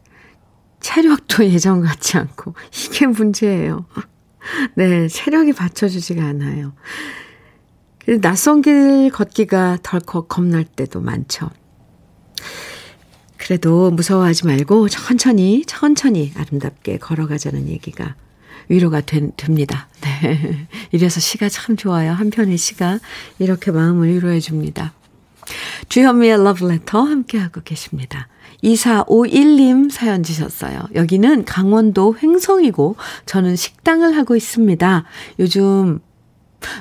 체력도 0.80 1.46
예전 1.52 1.82
같지 1.82 2.18
않고 2.18 2.54
이게 2.72 3.08
문제예요. 3.08 3.86
네, 4.76 5.08
체력이 5.08 5.54
받쳐주지가 5.54 6.24
않아요. 6.24 6.74
낯선 8.22 8.62
길 8.62 9.10
걷기가 9.12 9.80
덜컥 9.84 10.30
겁날 10.30 10.64
때도 10.64 11.02
많죠. 11.02 11.50
그래도 13.36 13.92
무서워하지 13.92 14.46
말고 14.46 14.88
천천히, 14.90 15.64
천천히 15.66 16.32
아름답게 16.36 16.98
걸어가자는 16.98 17.68
얘기가 17.68 18.16
위로가 18.70 19.02
된, 19.02 19.32
됩니다. 19.38 19.88
네. 20.02 20.68
이래서 20.92 21.20
시가 21.20 21.50
참 21.50 21.76
좋아요. 21.76 22.12
한편의 22.12 22.58
시가 22.58 23.00
이렇게 23.40 23.72
마음을 23.72 24.10
위로해 24.10 24.40
줍니다. 24.40 24.94
주현미의 25.90 26.44
러브레터 26.44 27.02
함께하고 27.02 27.62
계십니다. 27.62 28.28
2451님 28.64 29.92
사연 29.92 30.24
주셨어요. 30.24 30.88
여기는 30.96 31.46
강원도 31.46 32.16
횡성이고 32.22 32.96
저는 33.26 33.56
식당을 33.56 34.18
하고 34.18 34.36
있습니다. 34.36 35.04
요즘 35.40 36.00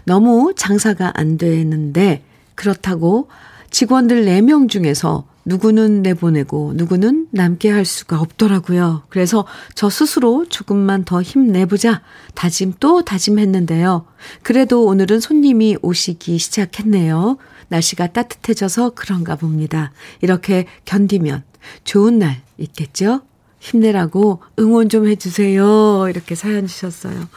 너무 0.05 0.55
장사가 0.57 1.13
안 1.15 1.37
되는데 1.37 2.23
그렇다고 2.55 3.29
직원들 3.71 4.25
4명 4.25 4.69
중에서 4.69 5.27
누구는 5.45 6.03
내보내고 6.03 6.73
누구는 6.75 7.29
남게 7.31 7.71
할 7.71 7.85
수가 7.85 8.21
없더라고요. 8.21 9.05
그래서 9.09 9.47
저 9.75 9.89
스스로 9.89 10.45
조금만 10.49 11.05
더 11.05 11.23
힘내보자 11.23 12.03
다짐 12.35 12.75
또 12.81 13.05
다짐했는데요. 13.05 14.07
그래도 14.43 14.85
오늘은 14.87 15.21
손님이 15.21 15.77
오시기 15.83 16.39
시작했네요. 16.39 17.39
날씨가 17.69 18.09
따뜻해져서 18.09 18.91
그런가 18.91 19.37
봅니다. 19.37 19.93
이렇게 20.21 20.67
견디면 20.85 21.45
좋은 21.85 22.19
날 22.19 22.43
있겠죠? 22.59 23.23
힘내라고 23.61 24.43
응원 24.59 24.89
좀 24.89 25.09
해주세요. 25.09 26.07
이렇게 26.09 26.35
사연 26.35 26.67
주셨어요. 26.67 27.29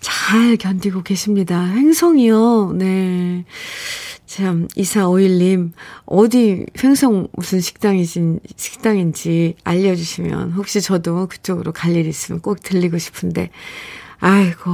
잘 0.00 0.56
견디고 0.56 1.02
계십니다. 1.02 1.64
횡성이요. 1.64 2.72
네. 2.76 3.44
참, 4.26 4.66
2451님, 4.76 5.72
어디, 6.04 6.66
횡성 6.82 7.28
무슨 7.32 7.60
식당이신, 7.60 8.40
식당인지 8.56 9.54
알려주시면, 9.64 10.52
혹시 10.52 10.80
저도 10.80 11.28
그쪽으로 11.28 11.72
갈 11.72 11.94
일 11.96 12.06
있으면 12.06 12.40
꼭 12.40 12.60
들리고 12.60 12.98
싶은데, 12.98 13.50
아이고, 14.18 14.70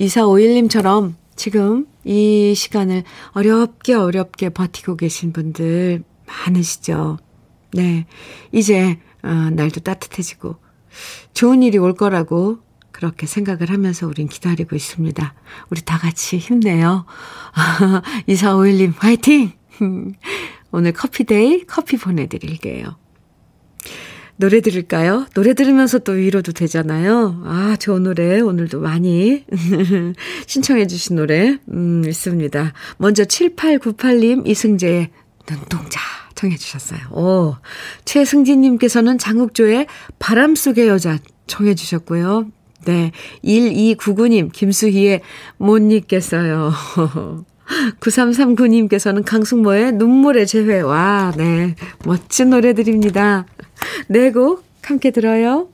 2451님처럼 0.00 1.14
지금 1.34 1.86
이 2.04 2.54
시간을 2.54 3.04
어렵게 3.32 3.94
어렵게 3.94 4.50
버티고 4.50 4.96
계신 4.96 5.32
분들 5.32 6.04
많으시죠. 6.26 7.18
네. 7.72 8.06
이제, 8.52 8.98
어, 9.22 9.28
날도 9.28 9.80
따뜻해지고, 9.80 10.56
좋은 11.34 11.62
일이 11.62 11.78
올 11.78 11.94
거라고 11.94 12.58
그렇게 12.90 13.26
생각을 13.26 13.70
하면서 13.70 14.06
우린 14.06 14.26
기다리고 14.26 14.74
있습니다. 14.74 15.34
우리 15.70 15.80
다 15.82 15.98
같이 15.98 16.38
힘내요. 16.38 17.06
2451님, 18.28 18.94
화이팅! 18.96 19.52
오늘 20.72 20.92
커피데이 20.92 21.64
커피 21.66 21.96
보내드릴게요. 21.96 22.96
노래 24.36 24.60
들을까요? 24.60 25.26
노래 25.34 25.52
들으면서 25.52 25.98
또 25.98 26.12
위로도 26.12 26.52
되잖아요. 26.52 27.42
아, 27.44 27.76
좋은 27.78 28.04
노래 28.04 28.40
오늘도 28.40 28.80
많이 28.80 29.44
신청해 30.46 30.86
주신 30.86 31.16
노래 31.16 31.58
음, 31.72 32.04
있습니다. 32.06 32.72
먼저 32.98 33.24
7898님 33.24 34.46
이승재의 34.46 35.10
눈동자 35.46 36.00
청해 36.38 36.56
주셨어요. 36.56 37.00
오, 37.10 37.56
최승진님께서는 38.04 39.18
장욱조의 39.18 39.88
바람 40.20 40.54
속의 40.54 40.86
여자 40.86 41.18
청해 41.48 41.74
주셨고요. 41.74 42.46
네, 42.84 43.10
1299님 43.44 44.52
김수희의 44.52 45.22
못 45.56 45.78
잊겠어요. 45.78 46.72
9339님께서는 48.00 49.24
강승모의 49.26 49.92
눈물의 49.92 50.46
재회. 50.46 50.80
와, 50.80 51.32
네. 51.36 51.74
멋진 52.04 52.50
노래들입니다. 52.50 53.44
네 54.08 54.30
곡 54.30 54.64
함께 54.82 55.10
들어요. 55.10 55.68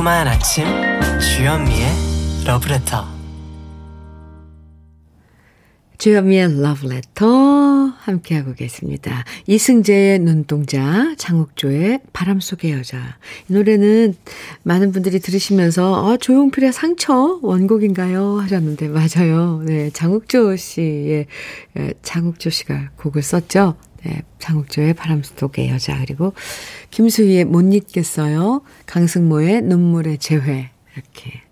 달콤한 0.00 0.28
아침 0.28 0.64
주현미의 1.20 1.86
러브레터 2.46 3.04
주현미의 5.98 6.62
러브레터 6.62 7.26
함께하고 7.98 8.54
계십니다. 8.54 9.24
이승재의 9.46 10.20
눈동자, 10.20 11.14
장욱조의 11.18 12.00
바람 12.14 12.40
속의 12.40 12.72
여자. 12.72 13.18
이 13.48 13.52
노래는 13.52 14.14
많은 14.62 14.92
분들이 14.92 15.20
들으시면서 15.20 15.92
어, 15.92 16.16
조용필의 16.16 16.72
상처 16.72 17.38
원곡인가요? 17.42 18.38
하셨는데 18.38 18.88
맞아요. 18.88 19.62
네, 19.66 19.90
장욱조 19.90 20.56
씨의 20.56 21.26
장욱조 22.02 22.48
씨가 22.48 22.90
곡을 22.96 23.22
썼죠. 23.22 23.76
네, 24.04 24.22
장욱조의 24.38 24.94
바람 24.94 25.22
속의 25.22 25.68
여자 25.70 25.98
그리고 26.00 26.32
김수희의 26.90 27.44
못 27.44 27.60
잊겠어요. 27.72 28.62
강승모의 28.86 29.62
눈물의 29.62 30.18
재회 30.18 30.70
이렇게 30.94 31.42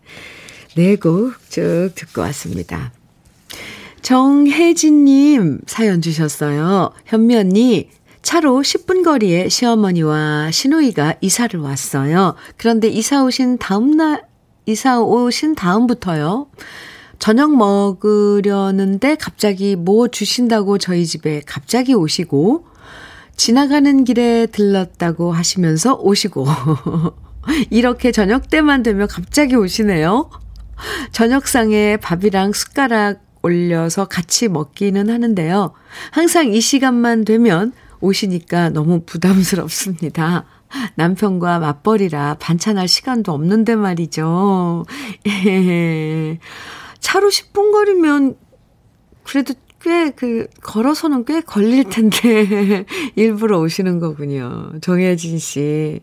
네 0.76 0.96
곡 0.96 1.34
쭉 1.50 1.90
듣고 1.94 2.20
왔습니다. 2.22 2.92
정혜진님 4.02 5.60
사연 5.66 6.00
주셨어요. 6.00 6.92
현미 7.06 7.36
언니, 7.36 7.90
차로 8.22 8.60
10분 8.60 9.04
거리에 9.04 9.48
시어머니와 9.48 10.50
시누이가 10.50 11.16
이사를 11.20 11.58
왔어요. 11.60 12.34
그런데 12.56 12.88
이사 12.88 13.24
오신 13.24 13.58
다음날, 13.58 14.24
이사 14.66 15.00
오신 15.00 15.54
다음부터요. 15.56 16.48
저녁 17.18 17.56
먹으려는데 17.56 19.16
갑자기 19.16 19.76
뭐 19.76 20.08
주신다고 20.08 20.78
저희 20.78 21.06
집에 21.06 21.42
갑자기 21.46 21.94
오시고, 21.94 22.66
지나가는 23.36 24.04
길에 24.04 24.46
들렀다고 24.46 25.32
하시면서 25.32 25.94
오시고, 25.94 26.46
이렇게 27.70 28.12
저녁 28.12 28.50
때만 28.50 28.82
되면 28.82 29.08
갑자기 29.08 29.56
오시네요. 29.56 30.30
저녁상에 31.12 31.96
밥이랑 31.96 32.52
숟가락 32.52 33.20
올려서 33.42 34.06
같이 34.06 34.48
먹기는 34.48 35.08
하는데요. 35.10 35.72
항상 36.10 36.52
이 36.52 36.60
시간만 36.60 37.24
되면 37.24 37.72
오시니까 38.00 38.70
너무 38.70 39.02
부담스럽습니다. 39.04 40.44
남편과 40.96 41.58
맞벌이라 41.60 42.36
반찬할 42.38 42.88
시간도 42.88 43.32
없는데 43.32 43.76
말이죠. 43.76 44.84
예. 46.98 47.00
차로 47.00 47.28
10분 47.28 47.72
거리면 47.72 48.36
그래도 49.24 49.54
꽤 49.80 50.10
그 50.16 50.48
걸어서는 50.60 51.24
꽤 51.24 51.40
걸릴 51.40 51.84
텐데 51.84 52.84
일부러 53.14 53.60
오시는 53.60 54.00
거군요. 54.00 54.72
정혜진 54.80 55.38
씨. 55.38 56.00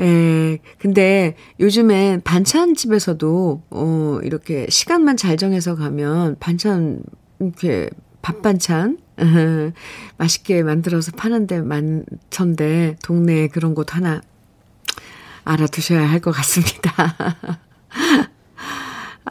예, 0.00 0.58
근데 0.78 1.36
요즘엔 1.60 2.22
반찬집에서도, 2.22 3.62
어, 3.70 4.18
이렇게 4.24 4.66
시간만 4.68 5.16
잘 5.16 5.36
정해서 5.36 5.76
가면 5.76 6.36
반찬, 6.40 7.02
이렇게 7.38 7.88
밥 8.20 8.42
반찬, 8.42 8.98
맛있게 10.18 10.62
만들어서 10.64 11.12
파는데 11.12 11.60
많던데, 11.62 12.96
동네에 13.04 13.48
그런 13.48 13.74
곳 13.76 13.94
하나 13.94 14.20
알아두셔야 15.44 16.10
할 16.10 16.20
것 16.20 16.32
같습니다. 16.32 16.92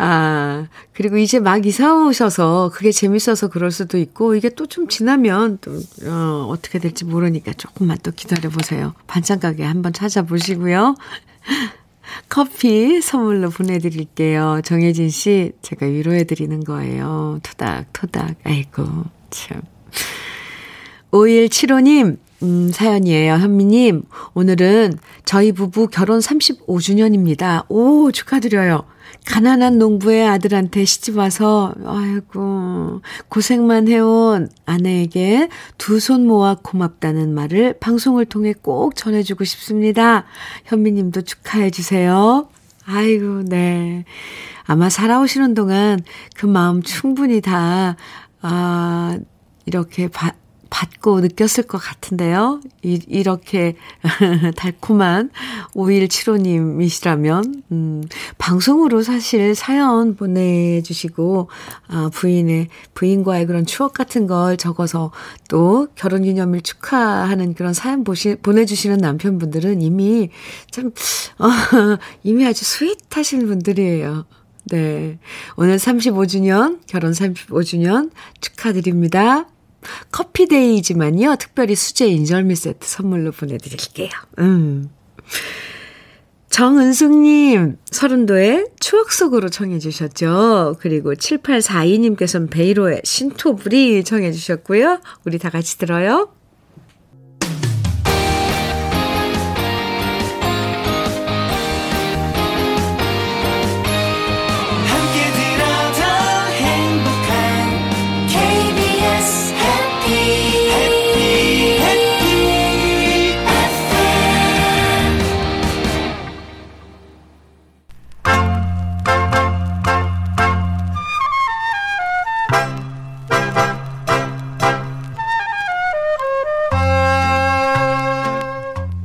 아, 0.04 0.66
그리고 0.94 1.18
이제 1.18 1.40
막 1.40 1.64
이사 1.66 1.94
오셔서 1.96 2.72
그게 2.74 2.92
재밌어서 2.92 3.50
그럴 3.50 3.70
수도 3.70 4.00
있고, 4.00 4.34
이게 4.36 4.50
또 4.50 4.66
좀 4.66 4.88
지나면 4.88 5.60
또, 5.62 5.72
어, 6.08 6.48
어떻게 6.50 6.80
될지 6.80 7.06
모르니까 7.06 7.54
조금만 7.54 7.98
또 8.02 8.12
기다려보세요. 8.12 8.94
반찬가게 9.06 9.64
한번 9.64 9.94
찾아보시고요. 9.94 10.96
커피 12.30 13.00
선물로 13.02 13.50
보내드릴게요. 13.52 14.62
정혜진 14.64 15.10
씨, 15.10 15.52
제가 15.62 15.86
위로해드리는 15.86 16.64
거예요. 16.64 17.40
토닥토닥. 17.44 18.38
아이고, 18.46 18.84
참. 19.30 19.62
5175님, 21.12 22.18
음, 22.44 22.72
사연이에요. 22.72 23.34
현미님, 23.34 24.04
오늘은 24.34 24.98
저희 25.26 25.52
부부 25.52 25.88
결혼 25.88 26.20
35주년입니다. 26.20 27.66
오, 27.70 28.12
축하드려요. 28.12 28.84
가난한 29.26 29.78
농부의 29.78 30.28
아들한테 30.28 30.84
시집 30.84 31.18
와서, 31.18 31.74
아이고, 31.86 33.02
고생만 33.30 33.88
해온 33.88 34.50
아내에게 34.66 35.48
두 35.78 35.98
손 36.00 36.26
모아 36.28 36.56
고맙다는 36.62 37.34
말을 37.34 37.78
방송을 37.80 38.26
통해 38.26 38.54
꼭 38.60 38.96
전해주고 38.96 39.44
싶습니다. 39.44 40.26
현미님도 40.66 41.22
축하해 41.22 41.70
주세요. 41.70 42.50
아이고, 42.86 43.44
네. 43.44 44.06
아마 44.66 44.90
살아오시는 44.90 45.54
동안 45.54 46.00
그 46.36 46.46
마음 46.48 46.82
충분히 46.82 47.42
다, 47.42 47.96
아, 48.42 49.20
이렇게 49.66 50.08
바, 50.08 50.34
받고 50.72 51.20
느꼈을 51.20 51.66
것 51.66 51.78
같은데요. 51.78 52.62
이, 52.82 53.00
이렇게 53.08 53.76
달콤한 54.56 55.30
5175님이시라면, 55.76 57.62
음, 57.72 58.04
방송으로 58.40 59.04
사실 59.04 59.54
사연 59.54 60.16
보내주시고, 60.16 61.50
아, 61.90 62.10
부인의, 62.12 62.70
부인과의 62.96 63.46
그런 63.46 63.66
추억 63.66 63.94
같은 63.94 64.26
걸 64.26 64.58
적어서 64.58 65.12
또 65.50 65.88
결혼 65.96 66.24
기념일 66.24 66.62
축하하는 66.62 67.54
그런 67.54 67.74
사연 67.74 68.04
보시, 68.04 68.36
보내주시는 68.36 68.98
남편분들은 68.98 69.82
이미 69.82 70.30
참, 70.72 70.92
어, 71.38 71.48
이미 72.24 72.48
아주 72.48 72.64
스윗하신 72.64 73.46
분들이에요. 73.46 74.26
네. 74.66 75.20
오늘 75.58 75.76
35주년, 75.76 76.80
결혼 76.88 77.12
35주년 77.12 78.10
축하드립니다. 78.40 79.48
커피데이지만요, 80.12 81.36
특별히 81.38 81.76
수제 81.76 82.08
인절미 82.08 82.56
세트 82.56 82.88
선물로 82.88 83.32
보내드릴게요. 83.32 84.10
음. 84.40 84.90
정은숙님, 86.50 87.78
서른도의 87.90 88.68
추억 88.80 89.14
속으로 89.14 89.48
청해주셨죠. 89.50 90.76
그리고 90.80 91.14
7842님께서는 91.14 92.50
베이로의 92.50 93.02
신토불이 93.06 94.04
청해주셨고요. 94.04 95.00
우리 95.26 95.40
다 95.40 95.50
같이 95.50 95.78
들어요. 95.78 96.34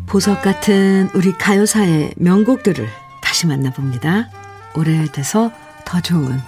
보석 0.06 0.42
같은 0.42 1.08
우리 1.14 1.32
가요사의 1.32 2.14
명곡들을 2.16 2.86
다시 3.22 3.46
만나봅니다. 3.46 4.28
오래돼서 4.74 5.50
더 5.84 6.00
좋은 6.00 6.38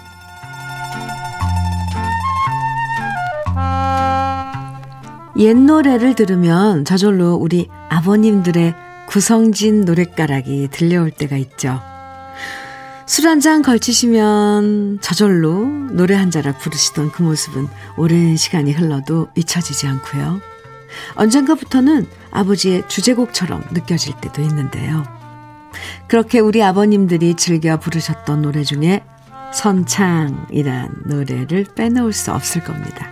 옛 5.39 5.55
노래를 5.57 6.15
들으면 6.15 6.85
저절로 6.85 7.35
우리 7.35 7.69
아버님들의 7.89 8.75
구성진 9.07 9.83
노랫가락이 9.85 10.69
들려올 10.71 11.11
때가 11.11 11.37
있죠. 11.37 11.81
술 13.07 13.27
한 13.27 13.41
잔 13.41 13.63
걸치시면 13.63 14.99
저절로 15.01 15.65
노래 15.93 16.15
한 16.15 16.31
자락 16.31 16.59
부르시던 16.59 17.11
그 17.13 17.23
모습은 17.23 17.69
오랜 17.97 18.37
시간이 18.37 18.73
흘러도 18.73 19.29
잊혀지지 19.35 19.87
않고요. 19.87 20.41
언젠가부터는 21.15 22.07
아버지의 22.31 22.85
주제곡처럼 22.89 23.65
느껴질 23.73 24.15
때도 24.21 24.43
있는데요. 24.43 25.05
그렇게 26.09 26.39
우리 26.39 26.63
아버님들이 26.63 27.35
즐겨 27.35 27.79
부르셨던 27.79 28.43
노래 28.43 28.65
중에 28.65 29.05
선창이란 29.53 31.03
노래를 31.07 31.67
빼놓을 31.75 32.13
수 32.13 32.33
없을 32.33 32.63
겁니다. 32.63 33.11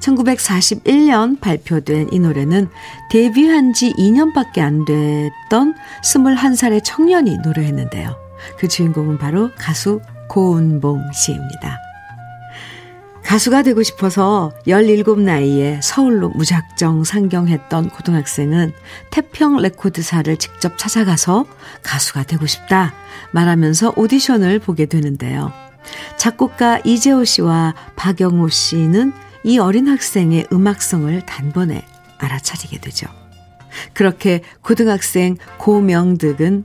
1941년 0.00 1.40
발표된 1.40 2.08
이 2.12 2.18
노래는 2.18 2.68
데뷔한 3.10 3.72
지 3.72 3.92
2년밖에 3.94 4.60
안 4.60 4.84
됐던 4.84 5.74
21살의 6.02 6.82
청년이 6.84 7.38
노래했는데요. 7.38 8.16
그 8.58 8.68
주인공은 8.68 9.18
바로 9.18 9.50
가수 9.56 10.00
고은봉 10.28 11.12
씨입니다. 11.12 11.85
가수가 13.26 13.62
되고 13.62 13.82
싶어서 13.82 14.52
17 14.68 15.24
나이에 15.24 15.80
서울로 15.82 16.28
무작정 16.28 17.02
상경했던 17.02 17.90
고등학생은 17.90 18.72
태평 19.10 19.56
레코드사를 19.56 20.36
직접 20.36 20.78
찾아가서 20.78 21.44
가수가 21.82 22.22
되고 22.22 22.46
싶다 22.46 22.94
말하면서 23.32 23.94
오디션을 23.96 24.60
보게 24.60 24.86
되는데요. 24.86 25.52
작곡가 26.16 26.78
이재호 26.84 27.24
씨와 27.24 27.74
박영호 27.96 28.48
씨는 28.48 29.12
이 29.42 29.58
어린 29.58 29.88
학생의 29.88 30.46
음악성을 30.52 31.20
단번에 31.26 31.84
알아차리게 32.18 32.78
되죠. 32.78 33.08
그렇게 33.92 34.42
고등학생 34.62 35.36
고명득은 35.58 36.64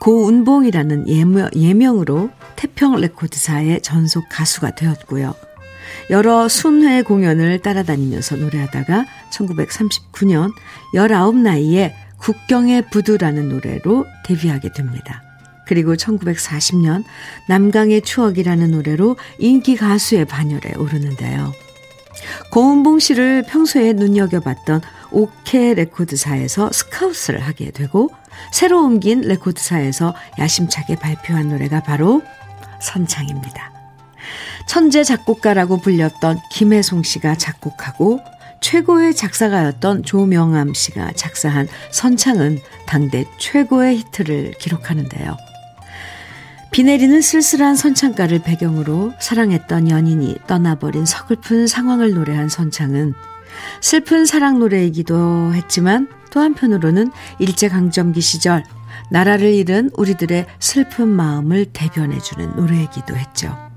고운봉이라는 0.00 1.08
예명, 1.08 2.00
으로 2.00 2.30
태평 2.56 2.96
레코드사의 2.96 3.80
전속 3.80 4.28
가수가 4.28 4.74
되었고요. 4.74 5.34
여러 6.10 6.48
순회 6.48 7.02
공연을 7.02 7.60
따라다니면서 7.60 8.36
노래하다가 8.36 9.06
1939년 9.32 10.52
19 10.94 11.32
나이에 11.38 11.94
국경의 12.18 12.90
부두라는 12.90 13.48
노래로 13.48 14.06
데뷔하게 14.24 14.72
됩니다. 14.72 15.22
그리고 15.66 15.94
1940년 15.94 17.04
남강의 17.48 18.02
추억이라는 18.02 18.70
노래로 18.70 19.16
인기 19.38 19.76
가수의 19.76 20.26
반열에 20.26 20.74
오르는데요. 20.76 21.52
고은봉 22.50 22.98
씨를 22.98 23.44
평소에 23.48 23.94
눈여겨봤던 23.94 24.82
오케 25.10 25.74
레코드사에서 25.74 26.70
스카우트를 26.70 27.40
하게 27.40 27.70
되고 27.70 28.10
새로 28.52 28.84
옮긴 28.84 29.22
레코드사에서 29.22 30.14
야심차게 30.38 30.96
발표한 30.96 31.48
노래가 31.48 31.82
바로 31.82 32.22
선창입니다. 32.80 33.71
천재 34.72 35.04
작곡가라고 35.04 35.82
불렸던 35.82 36.38
김혜송 36.50 37.02
씨가 37.02 37.34
작곡하고 37.34 38.20
최고의 38.62 39.14
작사가였던 39.14 40.02
조명암 40.02 40.72
씨가 40.72 41.12
작사한 41.14 41.68
선창은 41.90 42.58
당대 42.86 43.26
최고의 43.36 43.98
히트를 43.98 44.52
기록하는데요. 44.52 45.36
비 46.70 46.84
내리는 46.84 47.20
쓸쓸한 47.20 47.76
선창가를 47.76 48.38
배경으로 48.38 49.12
사랑했던 49.20 49.90
연인이 49.90 50.38
떠나버린 50.46 51.04
서글픈 51.04 51.66
상황을 51.66 52.14
노래한 52.14 52.48
선창은 52.48 53.12
슬픈 53.82 54.24
사랑 54.24 54.58
노래이기도 54.58 55.52
했지만 55.52 56.08
또 56.30 56.40
한편으로는 56.40 57.10
일제강점기 57.40 58.22
시절 58.22 58.64
나라를 59.10 59.52
잃은 59.52 59.90
우리들의 59.98 60.46
슬픈 60.60 61.08
마음을 61.08 61.66
대변해주는 61.74 62.56
노래이기도 62.56 63.14
했죠. 63.16 63.71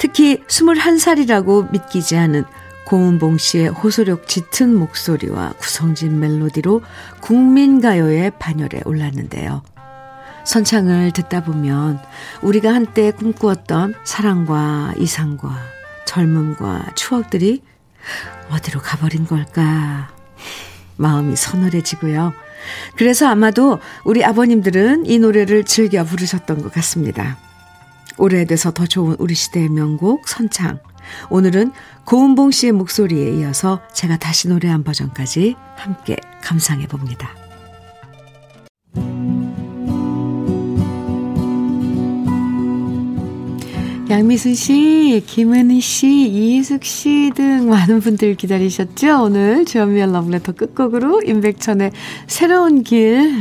특히 0.00 0.38
21살이라고 0.46 1.70
믿기지 1.72 2.16
않은 2.16 2.44
고은봉 2.86 3.36
씨의 3.36 3.68
호소력 3.68 4.26
짙은 4.26 4.74
목소리와 4.74 5.52
구성진 5.58 6.18
멜로디로 6.18 6.80
국민가요의 7.20 8.32
반열에 8.38 8.80
올랐는데요. 8.86 9.62
선창을 10.44 11.12
듣다 11.12 11.44
보면 11.44 12.00
우리가 12.40 12.72
한때 12.72 13.10
꿈꾸었던 13.10 13.94
사랑과 14.04 14.94
이상과 14.96 15.54
젊음과 16.06 16.92
추억들이 16.94 17.62
어디로 18.50 18.80
가버린 18.80 19.26
걸까? 19.26 20.10
마음이 20.96 21.36
서늘해지고요. 21.36 22.32
그래서 22.96 23.28
아마도 23.28 23.78
우리 24.04 24.24
아버님들은 24.24 25.04
이 25.04 25.18
노래를 25.18 25.64
즐겨 25.64 26.04
부르셨던 26.04 26.62
것 26.62 26.72
같습니다. 26.72 27.36
오래돼서 28.20 28.70
더 28.72 28.86
좋은 28.86 29.16
우리 29.18 29.34
시대의 29.34 29.70
명곡 29.70 30.28
선창. 30.28 30.78
오늘은 31.30 31.72
고은봉 32.04 32.50
씨의 32.50 32.72
목소리에 32.72 33.30
이어서 33.38 33.80
제가 33.94 34.18
다시 34.18 34.48
노래한 34.48 34.84
버전까지 34.84 35.56
함께 35.76 36.16
감상해 36.42 36.86
봅니다. 36.86 37.30
양미순 44.10 44.54
씨, 44.54 45.22
김은희 45.24 45.80
씨, 45.80 46.08
이희숙 46.28 46.84
씨 46.84 47.30
등 47.34 47.68
많은 47.70 48.00
분들 48.00 48.34
기다리셨죠? 48.34 49.22
오늘 49.22 49.64
주연미의 49.64 50.12
러브레터 50.12 50.52
끝곡으로 50.52 51.22
임백천의 51.22 51.92
새로운 52.26 52.82
길 52.82 53.32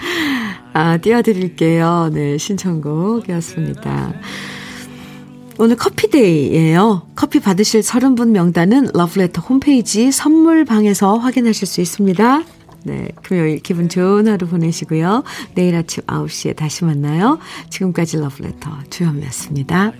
아, 0.72 0.96
띄워드릴게요. 0.98 2.10
네, 2.12 2.38
신청곡이었습니다. 2.38 4.14
오늘 5.58 5.76
커피데이예요. 5.76 7.02
커피 7.14 7.38
받으실 7.38 7.82
30분 7.82 8.30
명단은 8.30 8.88
러브레터 8.94 9.42
홈페이지 9.42 10.10
선물방에서 10.10 11.18
확인하실 11.18 11.66
수 11.66 11.80
있습니다. 11.82 12.44
네, 12.84 13.08
금요일 13.22 13.58
기분 13.58 13.90
좋은 13.90 14.26
하루 14.26 14.46
보내시고요. 14.46 15.22
내일 15.54 15.76
아침 15.76 16.02
9시에 16.04 16.56
다시 16.56 16.84
만나요. 16.84 17.38
지금까지 17.68 18.18
러브레터 18.18 18.70
주현미였습니다. 18.88 19.92